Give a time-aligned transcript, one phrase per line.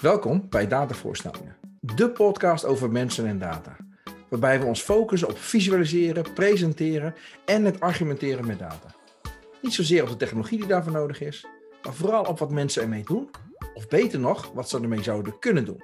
[0.00, 3.76] Welkom bij Datavoorstellingen, de podcast over mensen en data.
[4.28, 7.14] Waarbij we ons focussen op visualiseren, presenteren
[7.44, 8.94] en het argumenteren met data.
[9.62, 11.46] Niet zozeer op de technologie die daarvoor nodig is,
[11.82, 13.30] maar vooral op wat mensen ermee doen,
[13.74, 15.82] of beter nog, wat ze ermee zouden kunnen doen.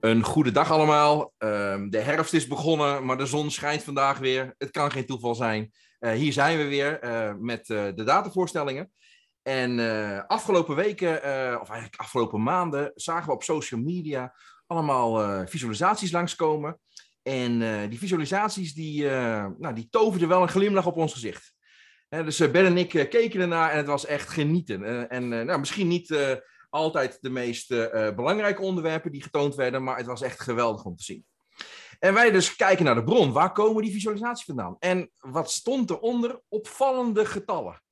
[0.00, 1.32] Een goede dag allemaal.
[1.38, 4.54] Ehm, de herfst is begonnen, maar de zon schijnt vandaag weer.
[4.58, 5.72] Het kan geen toeval zijn.
[6.00, 8.92] Uh, hier zijn we weer uh, met uh, de datavoorstellingen.
[9.44, 11.16] En afgelopen weken,
[11.60, 14.34] of eigenlijk afgelopen maanden, zagen we op social media
[14.66, 16.80] allemaal visualisaties langskomen.
[17.22, 17.58] En
[17.90, 19.04] die visualisaties die,
[19.58, 21.54] nou, die toverden wel een glimlach op ons gezicht.
[22.08, 25.08] dus Ben en ik keken ernaar en het was echt genieten.
[25.08, 26.38] en nou, misschien niet
[26.70, 27.68] altijd de meest
[28.16, 31.24] belangrijke onderwerpen die getoond werden, maar het was echt geweldig om te zien.
[31.98, 33.32] En wij dus kijken naar de bron.
[33.32, 34.76] Waar komen die visualisaties vandaan?
[34.78, 36.40] En wat stond eronder?
[36.48, 37.82] Opvallende getallen.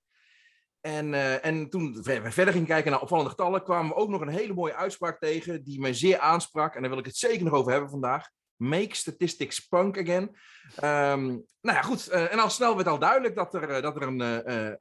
[0.83, 4.21] En, uh, en toen we verder gingen kijken naar opvallende getallen, kwamen we ook nog
[4.21, 6.75] een hele mooie uitspraak tegen, die mij zeer aansprak.
[6.75, 8.29] En daar wil ik het zeker nog over hebben vandaag.
[8.57, 10.23] Make statistics punk again.
[10.85, 12.09] Um, nou ja, goed.
[12.13, 14.21] Uh, en al snel werd al duidelijk dat er, uh, dat er een,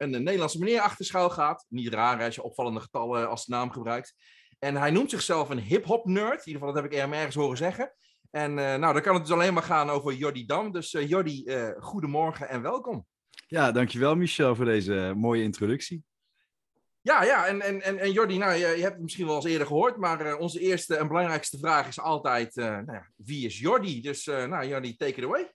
[0.02, 1.66] een, Nederlandse meneer achter schuil gaat.
[1.68, 4.14] Niet raar als je opvallende getallen als naam gebruikt.
[4.58, 6.46] En hij noemt zichzelf een hip-hop nerd.
[6.46, 7.94] In ieder geval, dat heb ik ergens horen zeggen.
[8.30, 10.72] En nou, dan kan het dus alleen maar gaan over Jordi Dam.
[10.72, 11.44] Dus Jordi,
[11.78, 13.06] goedemorgen en welkom.
[13.52, 16.04] Ja, dankjewel Michel voor deze mooie introductie.
[17.00, 19.66] Ja, ja, en, en, en, Jordi, nou, je, je hebt het misschien wel eens eerder
[19.66, 24.00] gehoord, maar onze eerste en belangrijkste vraag is altijd, nou ja, wie is Jordi?
[24.00, 25.52] Dus nou, Jordi, take it away.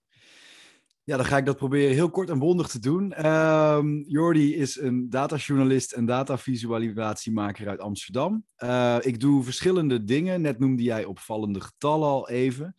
[1.03, 3.25] Ja, dan ga ik dat proberen heel kort en bondig te doen.
[3.25, 8.45] Um, Jordi is een datajournalist en datavisualisatiemaker uit Amsterdam.
[8.57, 10.41] Uh, ik doe verschillende dingen.
[10.41, 12.75] Net noemde jij opvallende getallen al even.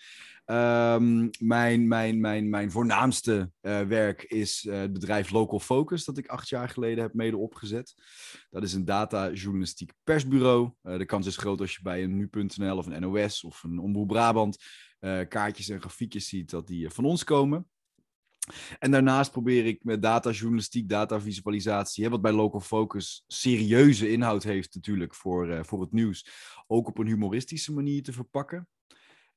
[0.51, 6.19] Um, mijn, mijn, mijn, mijn voornaamste uh, werk is uh, het bedrijf Local Focus, dat
[6.19, 7.95] ik acht jaar geleden heb mede opgezet.
[8.51, 10.73] Dat is een datajournalistiek persbureau.
[10.83, 14.09] de kans is groot als je bij een nu.nl of een NOS of een Omroep
[14.09, 14.65] Brabant
[15.29, 17.69] kaartjes en grafiekjes ziet, dat die van ons komen.
[18.79, 25.15] En daarnaast probeer ik met datajournalistiek, datavisualisatie, wat bij Local Focus serieuze inhoud heeft natuurlijk
[25.15, 26.29] voor, voor het nieuws,
[26.67, 28.69] ook op een humoristische manier te verpakken.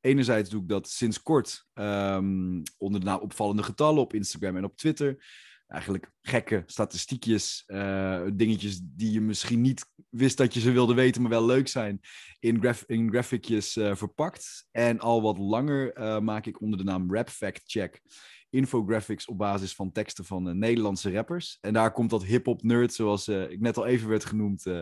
[0.01, 4.63] Enerzijds doe ik dat sinds kort um, onder de naam opvallende getallen op Instagram en
[4.63, 5.25] op Twitter.
[5.67, 11.21] Eigenlijk gekke statistiekjes, uh, dingetjes die je misschien niet wist dat je ze wilde weten,
[11.21, 11.99] maar wel leuk zijn,
[12.39, 14.67] in, graf in graphicjes uh, verpakt.
[14.71, 18.01] En al wat langer maak ik onder de naam Rap Fact Check
[18.51, 21.57] infographics op basis van teksten van uh, Nederlandse rappers.
[21.61, 24.81] En daar komt dat hip-hop nerd, zoals uh, ik net al even werd genoemd, uh,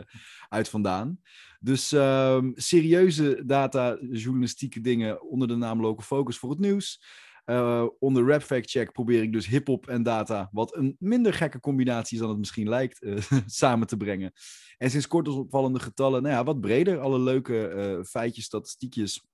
[0.50, 1.19] uit vandaan.
[1.59, 7.03] Dus um, serieuze data-journalistieke dingen onder de naam Local Focus voor het nieuws.
[8.00, 12.13] onder Rap Fact Check probeer ik dus hip-hop en data, wat een minder gekke combinatie
[12.13, 13.06] is dan het misschien lijkt,
[13.46, 14.31] samen te brengen.
[14.78, 19.30] En sinds kort als opvallende getallen, nou ja, wat breder, alle leuke feitjes, statistiekjes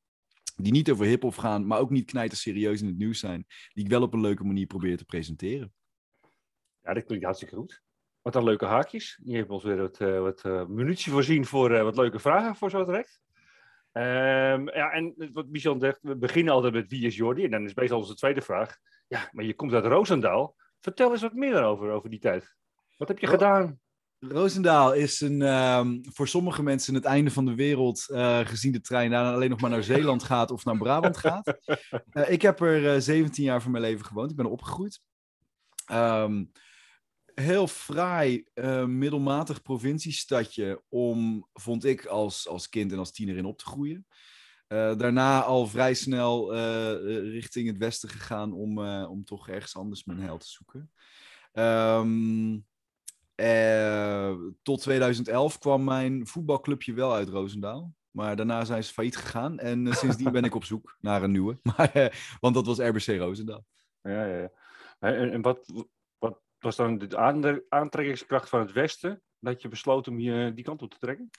[0.56, 3.84] die niet over hip-hop gaan, maar ook niet knijter serieus in het nieuws zijn, die
[3.84, 5.74] ik wel op een leuke manier probeer te presenteren.
[6.82, 7.84] Ja, dat klinkt hartstikke goed.
[8.22, 9.20] Wat dan leuke haakjes.
[9.24, 12.56] Je hebt ons weer wat, uh, wat uh, munitie voorzien voor uh, wat leuke vragen
[12.56, 13.22] voor zo direct.
[13.92, 17.44] Um, ja, en wat Michel zegt, we beginnen altijd met wie is Jordi?
[17.44, 18.78] En dan is meestal onze tweede vraag.
[19.08, 20.56] Ja, maar je komt uit Roosendaal.
[20.80, 22.56] Vertel eens wat meer over, over die tijd.
[22.98, 23.32] Wat heb je oh.
[23.32, 23.80] gedaan?
[24.30, 28.82] Roosendaal is een, um, voor sommige mensen het einde van de wereld, uh, gezien de
[28.82, 31.58] trein daar alleen nog maar naar Zeeland gaat of naar Brabant gaat.
[32.12, 34.30] Uh, ik heb er uh, eh, 17 jaar van mijn leven gewoond.
[34.30, 35.02] Ik ben er opgegroeid.
[35.92, 36.52] Um,
[37.34, 38.46] heel fraai,
[38.86, 44.06] middelmatig provinciestadje om, vond ik, als, als kind en als tiener in op te groeien.
[44.68, 46.56] daarna al vrij snel
[47.30, 50.92] richting het westen gegaan om, om toch ergens anders mijn heil te zoeken.
[51.54, 52.66] Um,
[53.36, 57.94] uh, tot 2011 kwam mijn voetbalclubje wel uit Roosendaal.
[58.12, 59.60] Maar daarna zijn ze failliet gegaan.
[59.60, 61.60] En uh, sindsdien ben ik op zoek naar een nieuwe.
[61.78, 62.08] Maar, uh,
[62.40, 63.66] want dat was RBC Roosendaal.
[64.02, 64.52] Ja, ja, ja.
[65.00, 65.88] En, en wat,
[66.18, 69.22] wat was dan de aantrekkingskracht van het Westen?
[69.40, 71.30] Dat je besloot om je die kant op te trekken?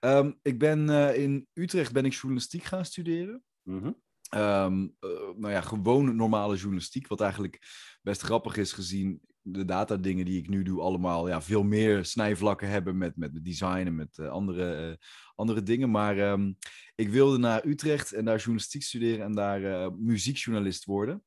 [0.00, 3.44] Um, ik ben in Utrecht ben ik journalistiek gaan studeren.
[3.62, 3.96] Mm -hmm.
[4.40, 4.96] um,
[5.36, 7.06] nou ja, gewoon normale journalistiek.
[7.06, 7.58] Wat eigenlijk
[8.02, 12.68] best grappig is gezien de datadingen die ik nu doe allemaal ja, veel meer snijvlakken
[12.68, 14.96] hebben met, met design en met uh, andere, uh,
[15.34, 15.90] andere dingen.
[15.90, 16.56] Maar um,
[16.94, 21.22] ik wilde naar Utrecht en daar journalistiek studeren en daar uh, muziekjournalist worden.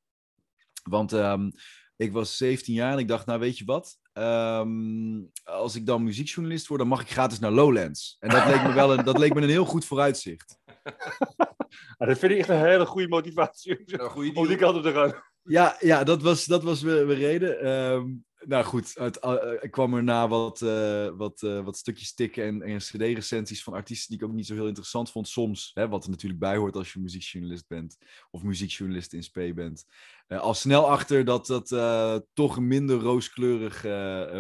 [0.84, 1.52] Want um,
[1.96, 3.98] ik was 17 jaar en ik dacht, nou weet je wat?
[4.14, 8.16] Um, als ik dan muziekjournalist word, dan mag ik gratis naar Lowlands.
[8.20, 10.58] En dat leek me wel een, dat leek me een heel goed vooruitzicht.
[11.98, 14.00] Ah, dat vind ik echt een hele goede motivatie
[14.34, 15.24] om die kant op te gaan.
[15.44, 17.68] Ja, ja dat was, dat was mijn, mijn reden.
[17.68, 22.14] Um, nou goed, het, uh, ik kwam er na wat, uh, wat, uh, wat stukjes
[22.14, 25.28] tikken en, en cd-recensies van artiesten die ik ook niet zo heel interessant vond.
[25.28, 27.98] Soms, hè, wat er natuurlijk bij hoort als je muziekjournalist bent
[28.32, 29.86] of muziekjournalist in SP bent.
[30.28, 31.68] al snel achter dat dat
[32.34, 33.82] toch een minder rooskleurig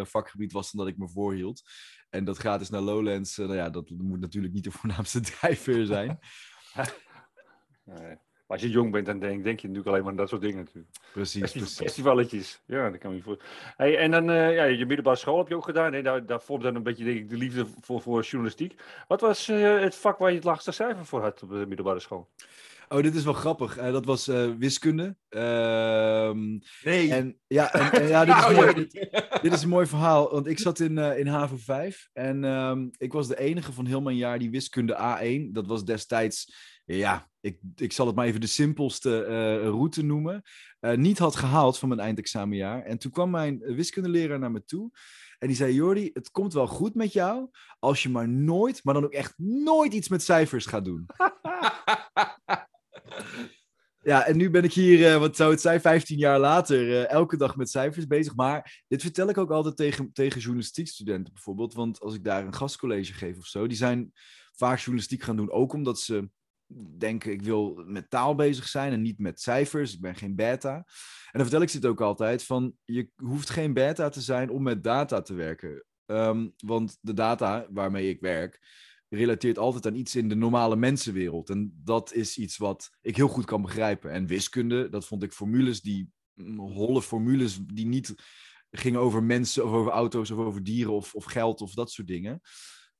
[0.09, 1.61] vakgebied was dan dat ik me voorhield.
[2.09, 6.19] En dat gratis naar Lowlands, nou ja, dat moet natuurlijk niet de voornaamste drijfveer zijn.
[7.83, 8.17] nee
[8.53, 10.57] als je jong bent, dan denk, denk je natuurlijk alleen maar aan dat soort dingen
[10.57, 10.95] natuurlijk.
[11.13, 11.77] Precies, precies.
[11.77, 13.43] Festivaletjes, ja, dat kan je voor.
[13.75, 15.93] Hey, en dan, uh, ja, je middelbare school heb je ook gedaan.
[15.93, 16.01] Hè?
[16.01, 18.81] Daar, daar dan een beetje denk ik, de liefde voor, voor journalistiek.
[19.07, 21.99] Wat was uh, het vak waar je het laagste cijfer voor had op de middelbare
[21.99, 22.29] school?
[22.89, 23.77] Oh, dit is wel grappig.
[23.77, 24.25] Uh, dat was
[24.57, 25.15] wiskunde.
[25.29, 27.11] Ehm, nee.
[27.11, 28.91] En, ja, en, en ja, dit, is mooi, dit,
[29.41, 30.31] dit, is een mooi verhaal.
[30.31, 32.09] Want ik zat in, in HAVO 5.
[32.13, 35.51] En um, ik was de enige van heel mijn jaar die wiskunde A1.
[35.51, 40.41] Dat was destijds ja, ik, ik zal het maar even de simpelste uh, route noemen,
[40.81, 42.83] uh, niet had gehaald van mijn eindexamenjaar.
[42.83, 44.91] En toen kwam mijn wiskundeleraar naar me toe
[45.43, 47.49] en die zei, Jordi, het komt wel goed met jou
[47.79, 51.05] als je maar nooit, maar dan ook echt nooit iets met cijfers gaat doen.
[54.03, 57.09] Ja, en nu ben ik hier, uh, wat zou het zijn, 15 jaar later, uh,
[57.09, 58.35] elke dag met cijfers bezig.
[58.35, 61.73] Maar dit vertel ik ook altijd tegen, tegen journalistiekstudenten bijvoorbeeld.
[61.73, 64.13] Want als ik daar een gastcollege geef of zo, die zijn
[64.51, 65.51] vaak journalistiek gaan doen.
[65.51, 66.29] Ook omdat ze
[66.97, 69.93] denken, ik wil met taal bezig zijn en niet met cijfers.
[69.93, 70.75] Ik ben geen beta.
[70.75, 74.49] En dan vertel ik ze het ook altijd van, je hoeft geen beta te zijn
[74.49, 75.85] om met data te werken.
[76.05, 78.59] Um, want de data waarmee ik werk,
[79.09, 81.49] relateert altijd aan iets in de normale mensenwereld.
[81.49, 84.11] En dat is iets wat ik heel goed kan begrijpen.
[84.11, 88.15] En wiskunde, dat vond ik formules die, mm, holle formules die niet
[88.71, 92.07] gingen over mensen of over auto's of over dieren of, of geld of dat soort
[92.07, 92.41] dingen.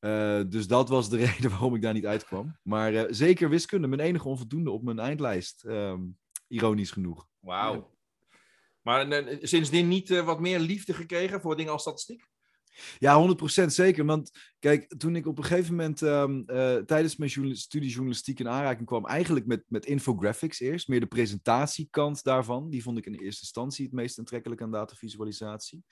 [0.04, 2.58] Uh, dus dat was de reden waarom ik daar niet uitkwam.
[2.64, 5.64] Maar uh, zeker wiskunde, mijn enige onvoldoende op mijn eindlijst.
[5.68, 6.18] Um,
[6.48, 7.28] ironisch genoeg.
[7.40, 7.74] Wauw.
[7.74, 7.86] Ja.
[8.82, 12.26] Maar uh, sindsdien niet wat meer liefde gekregen voor dingen als statistiek?
[13.00, 14.06] Ja, 100% zeker.
[14.06, 16.46] Want kijk, toen ik op een gegeven moment um,
[16.86, 22.24] tijdens mijn studie journalistiek in aanraking kwam, eigenlijk met, met infographics eerst, meer de presentatiekant
[22.24, 25.84] daarvan, die vond ik in eerste instantie het meest aantrekkelijk aan datavisualisatie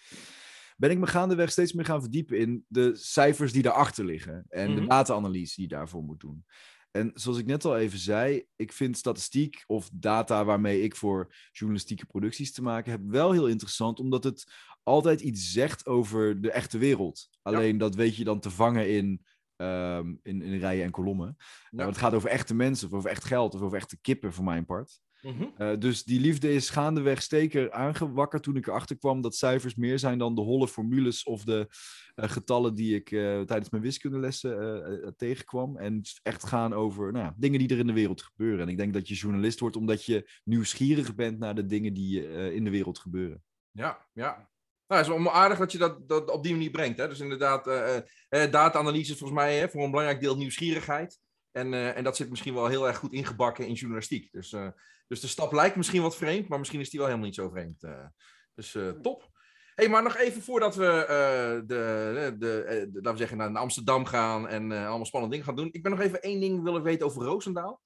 [0.81, 4.69] ben ik me gaandeweg steeds meer gaan verdiepen in de cijfers die daarachter liggen en
[4.69, 4.81] mm -hmm.
[4.81, 6.45] de data-analyse die je daarvoor moet doen.
[6.91, 11.33] En zoals ik net al even zei, ik vind statistiek of data waarmee ik voor
[11.51, 16.51] journalistieke producties te maken heb wel heel interessant, omdat het altijd iets zegt over de
[16.51, 17.29] echte wereld.
[17.41, 17.79] Alleen ja.
[17.79, 19.25] dat weet je dan te vangen in,
[19.57, 21.35] um, in, in rijen en kolommen.
[21.37, 21.45] Ja.
[21.69, 24.43] Nou, het gaat over echte mensen, of over echt geld, of over echte kippen voor
[24.43, 25.01] mijn part.
[25.21, 25.53] Mm -hmm.
[25.57, 29.99] uh, dus die liefde is gaandeweg steker aangewakkerd toen ik erachter kwam dat cijfers meer
[29.99, 31.67] zijn dan de holle formules of de
[32.15, 35.77] uh, getallen die ik uh, tijdens mijn wiskundelessen tegenkwam.
[35.77, 38.59] En echt gaan over nou, dingen die er in de wereld gebeuren.
[38.59, 42.33] En ik denk dat je journalist wordt omdat je nieuwsgierig bent naar de dingen die
[42.53, 43.43] in de wereld gebeuren.
[43.71, 44.49] Ja, ja.
[44.87, 46.97] Nou, het is wel aardig dat je dat, dat op die manier brengt.
[46.97, 47.07] Hè?
[47.07, 47.65] Dus inderdaad,
[48.29, 51.19] data-analyse is volgens mij hè, voor een belangrijk deel nieuwsgierigheid.
[51.51, 54.31] En, en dat zit misschien wel heel erg goed ingebakken in journalistiek.
[54.31, 54.55] Dus,
[55.11, 57.49] dus de stap lijkt misschien wat vreemd, maar misschien is die wel helemaal niet zo
[57.49, 57.83] vreemd.
[57.83, 58.05] Uh,
[58.55, 59.29] dus top.
[59.75, 64.47] hey, maar nog even voordat we, de, de, de, laten we zeggen, naar Amsterdam gaan
[64.47, 65.73] en allemaal spannende dingen gaan doen.
[65.73, 67.81] Ik ben nog even één ding willen weten over Roosendaal.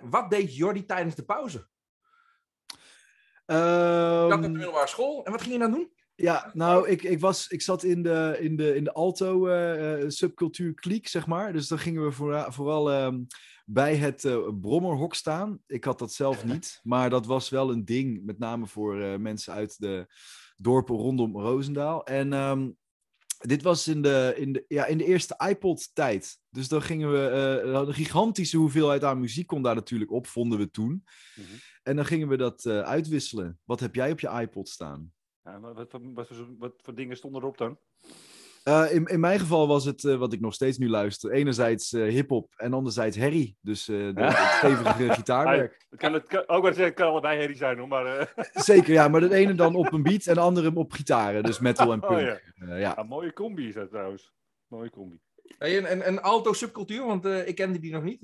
[0.00, 1.58] wat deed Jordi tijdens de pauze?
[3.46, 3.56] Um...
[3.56, 5.24] Je op de middelbare school.
[5.24, 5.92] En wat ging je dan doen?
[6.14, 10.04] Ja, nou, ik, ik, was, ik zat in de, in de, in de alto uh,
[10.08, 11.52] subcultuur kliek, zeg maar.
[11.52, 13.18] Dus dan gingen we voor, vooral uh,
[13.68, 15.62] bij het uh, brommerhok staan.
[15.66, 19.52] Ik had dat zelf niet, maar dat was wel een ding, met name voor mensen
[19.52, 20.06] uit de
[20.56, 22.04] dorpen rondom Roosendaal.
[22.04, 22.76] En um,
[23.38, 26.38] dit was in de, in de, ja, in de eerste iPod-tijd.
[26.50, 27.18] Dus dan gingen we,
[27.62, 30.90] een gigantische hoeveelheid aan muziek kon daar natuurlijk op, vonden we toen.
[30.90, 31.04] Mm
[31.34, 31.58] -hmm.
[31.82, 33.60] En dan gingen we dat uitwisselen.
[33.64, 35.12] Wat heb jij op je iPod staan?
[35.42, 37.78] Ja, wat, wat, wat, wat, voor dingen stonden erop dan?
[38.68, 41.92] Uh, in, in mijn geval was het, uh, wat ik nog steeds nu luister, enerzijds
[41.92, 43.56] uh, hip-hop en anderzijds herrie.
[43.60, 44.32] Dus de, ja.
[44.32, 45.86] het stevige gitaarwerk.
[45.90, 47.88] Het kan, het kan, ook wel zeggen, het kan allebei herrie zijn hoor.
[47.88, 51.42] Maar, Zeker, ja, maar het ene dan op een beat en de andere op gitaren.
[51.42, 52.12] Dus metal en punk.
[52.12, 52.40] Oh, ja.
[52.54, 52.76] ja.
[52.76, 53.02] ja.
[53.08, 54.32] mooie combi is dat trouwens.
[54.66, 55.20] Mooie combi.
[55.58, 58.20] Hey, en, en, en alto-subcultuur, want ik kende die nog niet.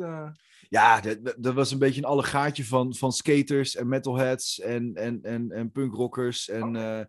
[0.69, 5.19] Ja, dat, dat, was een beetje een allegaatje van, van skaters en metalheads en, en,
[5.23, 6.49] en, en punkrockers.
[6.49, 7.01] En uh,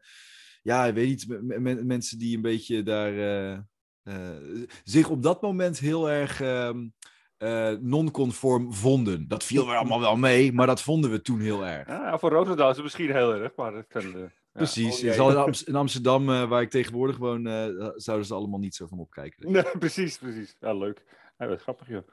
[0.64, 1.42] ja, weet niet,
[1.86, 3.58] mensen die een beetje daar uh,
[4.04, 6.94] uh, zich op dat moment heel erg um,
[7.82, 9.28] non-conform vonden.
[9.28, 11.88] Dat viel er allemaal wel mee, maar dat vonden we toen heel erg.
[11.88, 14.32] Ja, voor Roosendaal is het misschien heel erg, maar dat kan...
[14.52, 15.00] Precies.
[15.00, 17.44] Ja, oh, in Amsterdam, waar ik tegenwoordig woon,
[17.96, 19.52] zouden ze allemaal niet zo van opkijken.
[19.52, 20.56] Nee, precies, precies.
[20.60, 21.04] Ja, leuk.
[21.38, 22.08] Ja, wat grappig, joh.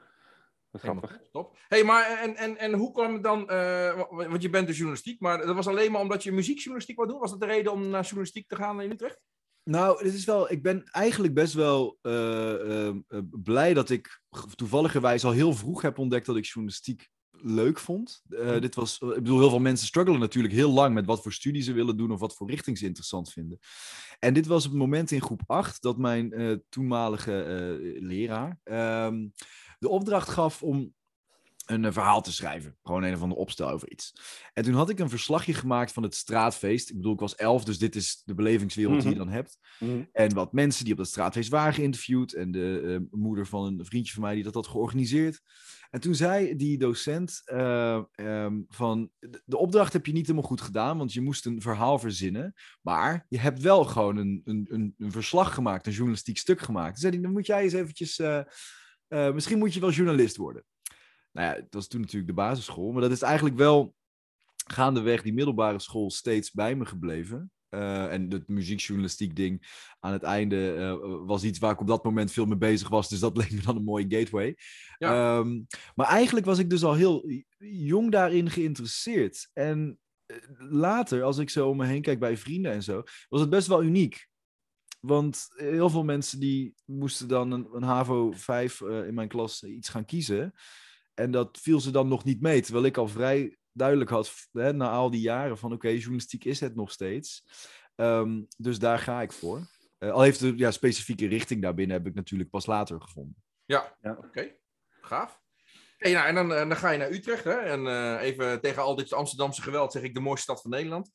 [0.71, 1.19] Grappig.
[1.31, 1.57] Top.
[1.67, 4.73] hey, maar en, en, en hoe kwam het dan, eh, wa- want je bent de
[4.73, 7.19] journalistiek, maar dat was alleen maar omdat je muziekjournalistiek wou doen?
[7.19, 9.19] Was dat de reden om naar journalistiek te gaan in Utrecht?
[9.63, 12.95] Nou, het is wel, ik ben eigenlijk best wel eh, eh,
[13.31, 14.21] blij dat ik
[14.55, 17.09] toevalligerwijs al heel vroeg heb ontdekt dat ik journalistiek
[17.43, 18.21] leuk vond.
[18.29, 21.33] Eh, dit was, ik bedoel, heel veel mensen struggelen natuurlijk heel lang met wat voor
[21.33, 23.59] studie ze willen doen of wat voor richting ze interessant vinden.
[24.19, 29.27] En dit was het moment in groep 8 dat mijn toenmalige leraar ehm,
[29.81, 30.93] de opdracht gaf om
[31.65, 32.77] een eh, verhaal te schrijven.
[32.83, 34.13] Gewoon een of andere opstel over iets.
[34.53, 36.89] En toen had ik een verslagje gemaakt van het straatfeest.
[36.89, 39.57] Ik bedoel, ik was elf, dus dit is de belevingswereld die je dan hebt.
[39.79, 40.03] Mhm.
[40.11, 42.33] En wat mensen die op dat straatfeest waren geïnterviewd.
[42.33, 45.41] En de eh, moeder van een vriendje van mij die dat had georganiseerd.
[45.89, 49.11] En toen zei die docent eh, ehm, van...
[49.45, 52.53] "De- opdracht heb je niet helemaal goed gedaan, want je moest een verhaal verzinnen.
[52.81, 56.91] Maar je hebt wel gewoon een, een, een, een verslag gemaakt, een journalistiek stuk gemaakt.
[56.91, 58.19] Toen zei hij, dan moet jij eens eventjes...
[59.11, 60.63] eh, misschien moet je wel journalist worden.
[61.31, 62.91] Nou ja, dat was toen natuurlijk de basisschool.
[62.91, 63.95] Maar dat is eigenlijk wel
[64.65, 67.51] gaandeweg die middelbare school steeds bij me gebleven.
[67.69, 72.03] Eh, en het muziekjournalistiek ding aan het einde eh, was iets waar ik op dat
[72.03, 73.09] moment veel mee bezig was.
[73.09, 74.55] Dus dat leek me dan een mooie gateway.
[74.97, 75.39] Ja.
[75.39, 75.61] Ehm,
[75.95, 79.49] maar eigenlijk was ik dus al heel jong daarin geïnteresseerd.
[79.53, 79.99] En
[80.69, 83.67] later, als ik zo om me heen kijk bij vrienden en zo, was het best
[83.67, 84.29] wel uniek.
[85.01, 89.63] Want heel veel mensen die moesten dan een, een HAVO 5 eh, in mijn klas
[89.63, 90.53] iets gaan kiezen.
[91.13, 92.61] En dat viel ze dan nog niet mee.
[92.61, 96.59] Terwijl ik al vrij duidelijk had, hè, na al die jaren, van oké, journalistiek is
[96.59, 97.43] het nog steeds.
[97.95, 99.67] Ehm, dus daar ga ik voor.
[99.97, 103.43] Eh, al heeft de ja, specifieke richting daarbinnen heb ik natuurlijk pas later gevonden.
[103.65, 104.17] Ja, Ja.
[104.23, 104.55] oké.
[105.01, 105.41] Gaaf.
[106.01, 107.43] Hey, nou, en dan, eh, dan ga je naar Utrecht.
[107.43, 107.51] Hè?
[107.59, 111.09] En eh, even tegen al dit Amsterdamse geweld zeg ik de mooiste stad van Nederland.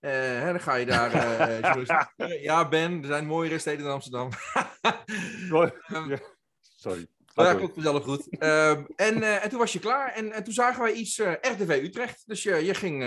[0.00, 1.10] Eh, hè, dan ga je daar.
[2.42, 4.28] Ja, Ben, er zijn mooiere steden dan Amsterdam.
[5.86, 6.18] Ehm, Ja.
[6.76, 7.06] Sorry.
[7.26, 8.38] Ga dat komt vanzelf goed.
[8.38, 11.80] Ehm, en, en toen was je klaar en, en toen zagen wij iets eh, RTV
[11.82, 12.22] Utrecht.
[12.26, 13.00] Dus je, je ging.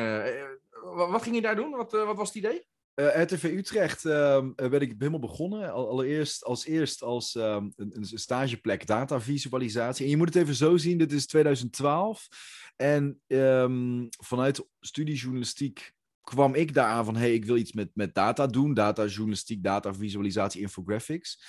[0.83, 1.71] wa- wat ging je daar doen?
[1.71, 2.65] Wat, wat was het idee?
[2.93, 5.71] Eh, RTV Utrecht eh, ben ik helemaal begonnen.
[5.71, 10.03] Al- allereerst als, eerst als ehm, een, een stageplek datavisualisatie.
[10.03, 12.27] En je moet het even zo zien, dit is 2012.
[12.75, 17.15] En ehm, vanuit studiejournalistiek kwam ik daaraan van...
[17.15, 18.73] hey, ik wil iets met, met data doen.
[18.73, 21.43] Datajournalistiek, datavisualisatie, infographics.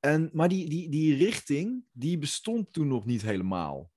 [0.00, 3.90] En, maar die, die, die richting, die bestond toen nog niet helemaal.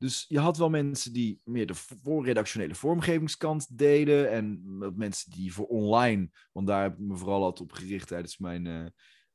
[0.00, 4.30] Dus je had wel mensen die meer de voorredactionele vormgevingskant deden.
[4.30, 4.62] En
[4.96, 8.66] mensen die voor online, want daar heb ik me vooral altijd op gericht tijdens mijn
[8.66, 8.86] eh,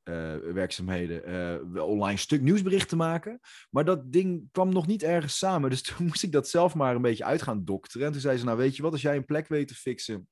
[0.03, 1.23] eh, werkzaamheden,
[1.71, 3.39] wel online stuk nieuwsberichten maken.
[3.69, 5.69] Maar dat ding kwam nog niet ergens samen.
[5.69, 8.07] Dus toen moest ik dat zelf maar een beetje uit gaan dokteren.
[8.07, 10.27] En toen zei ze, nou weet je wat, als jij een plek weet te fixen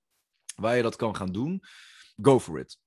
[0.56, 1.64] waar je dat kan gaan doen,
[2.22, 2.83] go for it.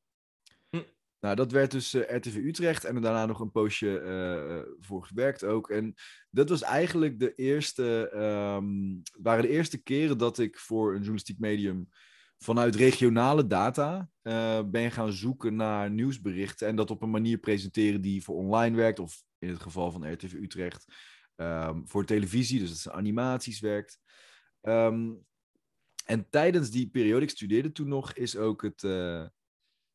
[1.26, 5.44] Nou, dat werd dus eh, RTV Utrecht en daarna nog een poosje eh, voor gewerkt
[5.44, 5.70] ook.
[5.70, 5.94] En
[6.30, 8.66] dat was eigenlijk de eerste, ehm,
[9.22, 11.88] waren de eerste keren dat ik voor een journalistiek medium
[12.38, 18.00] vanuit regionale data eh, ben gaan zoeken naar nieuwsberichten en dat op een manier presenteren
[18.00, 20.84] die voor online werkt, of in het geval van RTV Utrecht
[21.36, 23.98] ehm, voor televisie, dus dat ze animaties werkt.
[24.60, 25.12] Ehm,
[26.04, 29.26] en tijdens die periode, ik studeerde toen nog, is ook het, eh,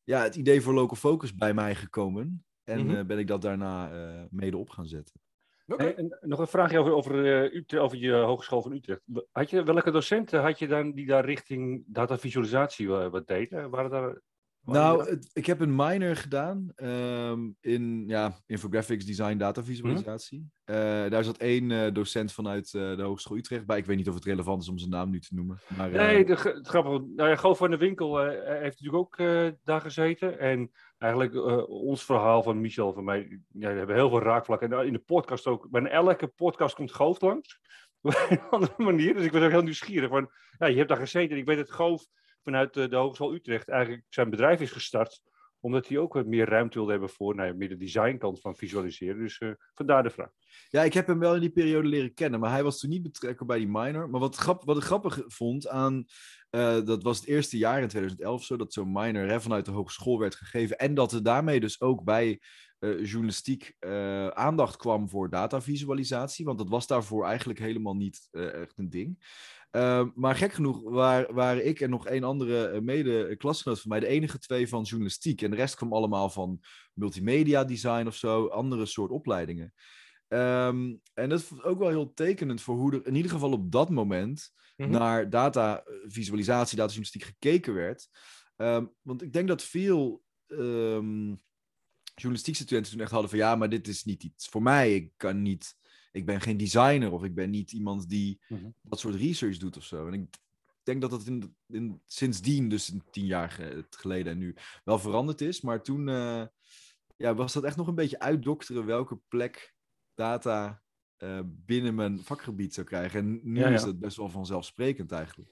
[0.04, 2.44] ja, het idee voor Local Focus bij mij gekomen.
[2.64, 2.94] En Mhm.
[2.96, 5.20] eh, ben ik dat daarna eh, mede op gaan zetten.
[5.66, 9.00] Hey, en nog een vraagje over, over, eh, Utrecht, over je Hogeschool van Utrecht.
[9.30, 13.70] Had je, welke docenten had je dan die daar richting datavisualisatie wat deden?
[13.70, 14.20] Waren daar,
[14.64, 20.50] Nou, het- ik heb een minor gedaan ehm, in ja, infographics, design, data visualisatie.
[20.64, 20.76] Eh,
[21.10, 23.78] daar zat één eh, docent vanuit eh, de Hogeschool Utrecht bij.
[23.78, 25.58] Ik weet niet of het relevant is om zijn naam nu te noemen.
[25.76, 27.04] Maar, Nee, de, het grappige.
[27.16, 29.16] Nou ja, Goof van de Winkel heeft natuurlijk ook
[29.64, 30.38] daar gezeten.
[30.38, 31.34] En eigenlijk
[31.68, 33.40] ons verhaal van Michel van mij.
[33.52, 34.72] Ja, we hebben heel veel raakvlakken.
[34.72, 35.70] En in de podcast ook.
[35.70, 37.60] Bij elke podcast komt Goof langs.
[38.02, 39.14] Op een andere manier.
[39.14, 40.08] Dus ik was ook heel nieuwsgierig.
[40.10, 41.30] Van, ja, je hebt daar gezeten.
[41.30, 42.06] En ik weet dat Goof
[42.42, 45.22] vanuit eh, de Hogeschool Utrecht eigenlijk zijn bedrijf is gestart.
[45.60, 49.18] Omdat hij ook wat meer ruimte wilde hebben voor nou meer de designkant van visualiseren.
[49.18, 50.30] Dus eh, vandaar de vraag.
[50.68, 53.02] Ja, ik heb hem wel in die periode leren kennen, maar hij was toen niet
[53.02, 54.10] betrokken bij die minor.
[54.10, 56.04] Maar wat, grap, wat ik grappig vond aan,
[56.50, 60.18] eh, dat was het eerste jaar in 2011 zo, dat zo'n minor vanuit de hogeschool
[60.18, 60.78] werd gegeven.
[60.78, 62.40] En dat er daarmee dus ook bij
[63.02, 63.76] journalistiek
[64.34, 69.18] aandacht kwam voor datavisualisatie, want dat was daarvoor eigenlijk helemaal niet echt een ding.
[69.76, 74.00] Uh, maar gek genoeg waar, waren ik en nog één andere uh, mede-klasgenoot van mij
[74.00, 75.42] de enige twee van journalistiek.
[75.42, 76.60] En de rest kwam allemaal van
[76.92, 79.72] multimedia design of zo, andere soort opleidingen.
[80.28, 83.72] Um, en dat is ook wel heel tekenend voor hoe er in ieder geval op
[83.72, 84.94] dat moment mm -hmm.
[84.94, 88.08] naar datavisualisatie, datajournalistiek gekeken werd.
[88.56, 91.40] Um, want ik denk dat veel um,
[92.14, 94.94] journalistiek studenten toen echt hadden van ja, maar dit is niet iets voor mij.
[94.94, 95.74] Ik kan niet,
[96.12, 98.70] ik ben geen designer of ik ben niet iemand die Mhm.
[98.82, 100.06] dat soort research doet of zo.
[100.06, 100.26] En ik
[100.82, 104.54] denk dat dat in, in, sindsdien, dus tien jaar ge- geleden en nu,
[104.84, 105.60] wel veranderd is.
[105.60, 106.46] Maar toen eh,
[107.16, 109.74] ja, was dat echt nog een beetje uitdokteren welke plek
[110.14, 110.82] data
[111.16, 113.20] eh, binnen mijn vakgebied zou krijgen.
[113.20, 113.74] En nu Ja, ja.
[113.74, 115.50] is dat best wel vanzelfsprekend eigenlijk.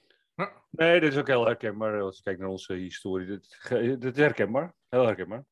[0.71, 3.26] Nee, dat is ook heel herkenbaar als je kijkt naar onze historie.
[3.26, 3.57] Dat,
[4.00, 4.75] dat is herkenbaar.
[4.88, 5.45] Heel herkenbaar.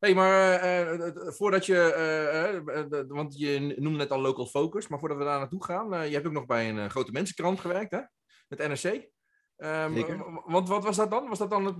[0.00, 4.98] Hey, maar eh, eh, eh, voordat je, want je noemde net al local focus, maar
[4.98, 8.00] voordat we daar naartoe gaan, je hebt ook nog bij een grote mensenkrant gewerkt, hè?
[8.48, 9.08] Met NRC.
[9.60, 11.28] Ehm, Want wat was dat dan?
[11.28, 11.78] Was dat dan het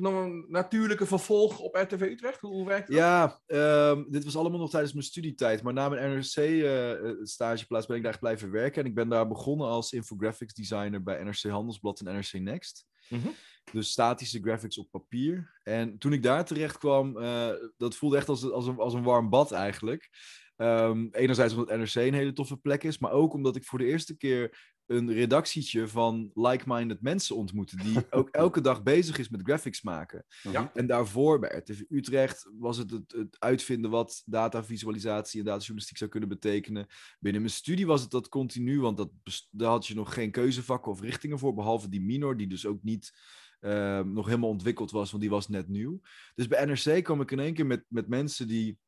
[0.48, 2.40] natuurlijke vervolg op RTV Utrecht?
[2.40, 2.96] Hoe, hoe werkt dat?
[2.96, 5.62] Ja, ehm, dit was allemaal nog tijdens mijn studietijd.
[5.62, 8.82] Maar na mijn NRC-stageplaats ben ik daar blijven werken.
[8.82, 12.86] En ik ben daar begonnen als infographics designer bij NRC Handelsblad en NRC Next.
[13.08, 13.28] Mhm.
[13.72, 15.60] Dus statische graphics op papier.
[15.62, 19.02] En toen ik daar terecht kwam, eh, dat voelde echt als, als, een, als een
[19.02, 20.10] warm bad eigenlijk.
[20.56, 23.84] Ehm, enerzijds omdat NRC een hele toffe plek is, maar ook omdat ik voor de
[23.84, 29.42] eerste keer een redactietje van like-minded mensen ontmoette, die ook elke dag bezig is met
[29.42, 30.24] graphics maken.
[30.42, 30.70] Ja.
[30.74, 36.10] En daarvoor bij RTV Utrecht was het, het het uitvinden wat datavisualisatie en datajournalistiek zou
[36.10, 36.86] kunnen betekenen.
[37.18, 39.10] Binnen mijn studie was het dat continu, want dat,
[39.50, 42.82] daar had je nog geen keuzevakken of richtingen voor, behalve die minor, die dus ook
[42.82, 43.18] niet
[43.60, 46.00] eh, nog helemaal ontwikkeld was, want die was net nieuw.
[46.34, 48.78] Dus bij NRC kwam ik in één keer met, met mensen die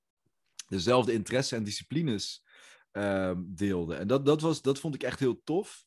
[0.69, 2.45] dezelfde interesse en disciplines
[2.91, 3.99] ehm, deelden.
[3.99, 5.85] En dat, dat, was, dat vond ik echt heel tof.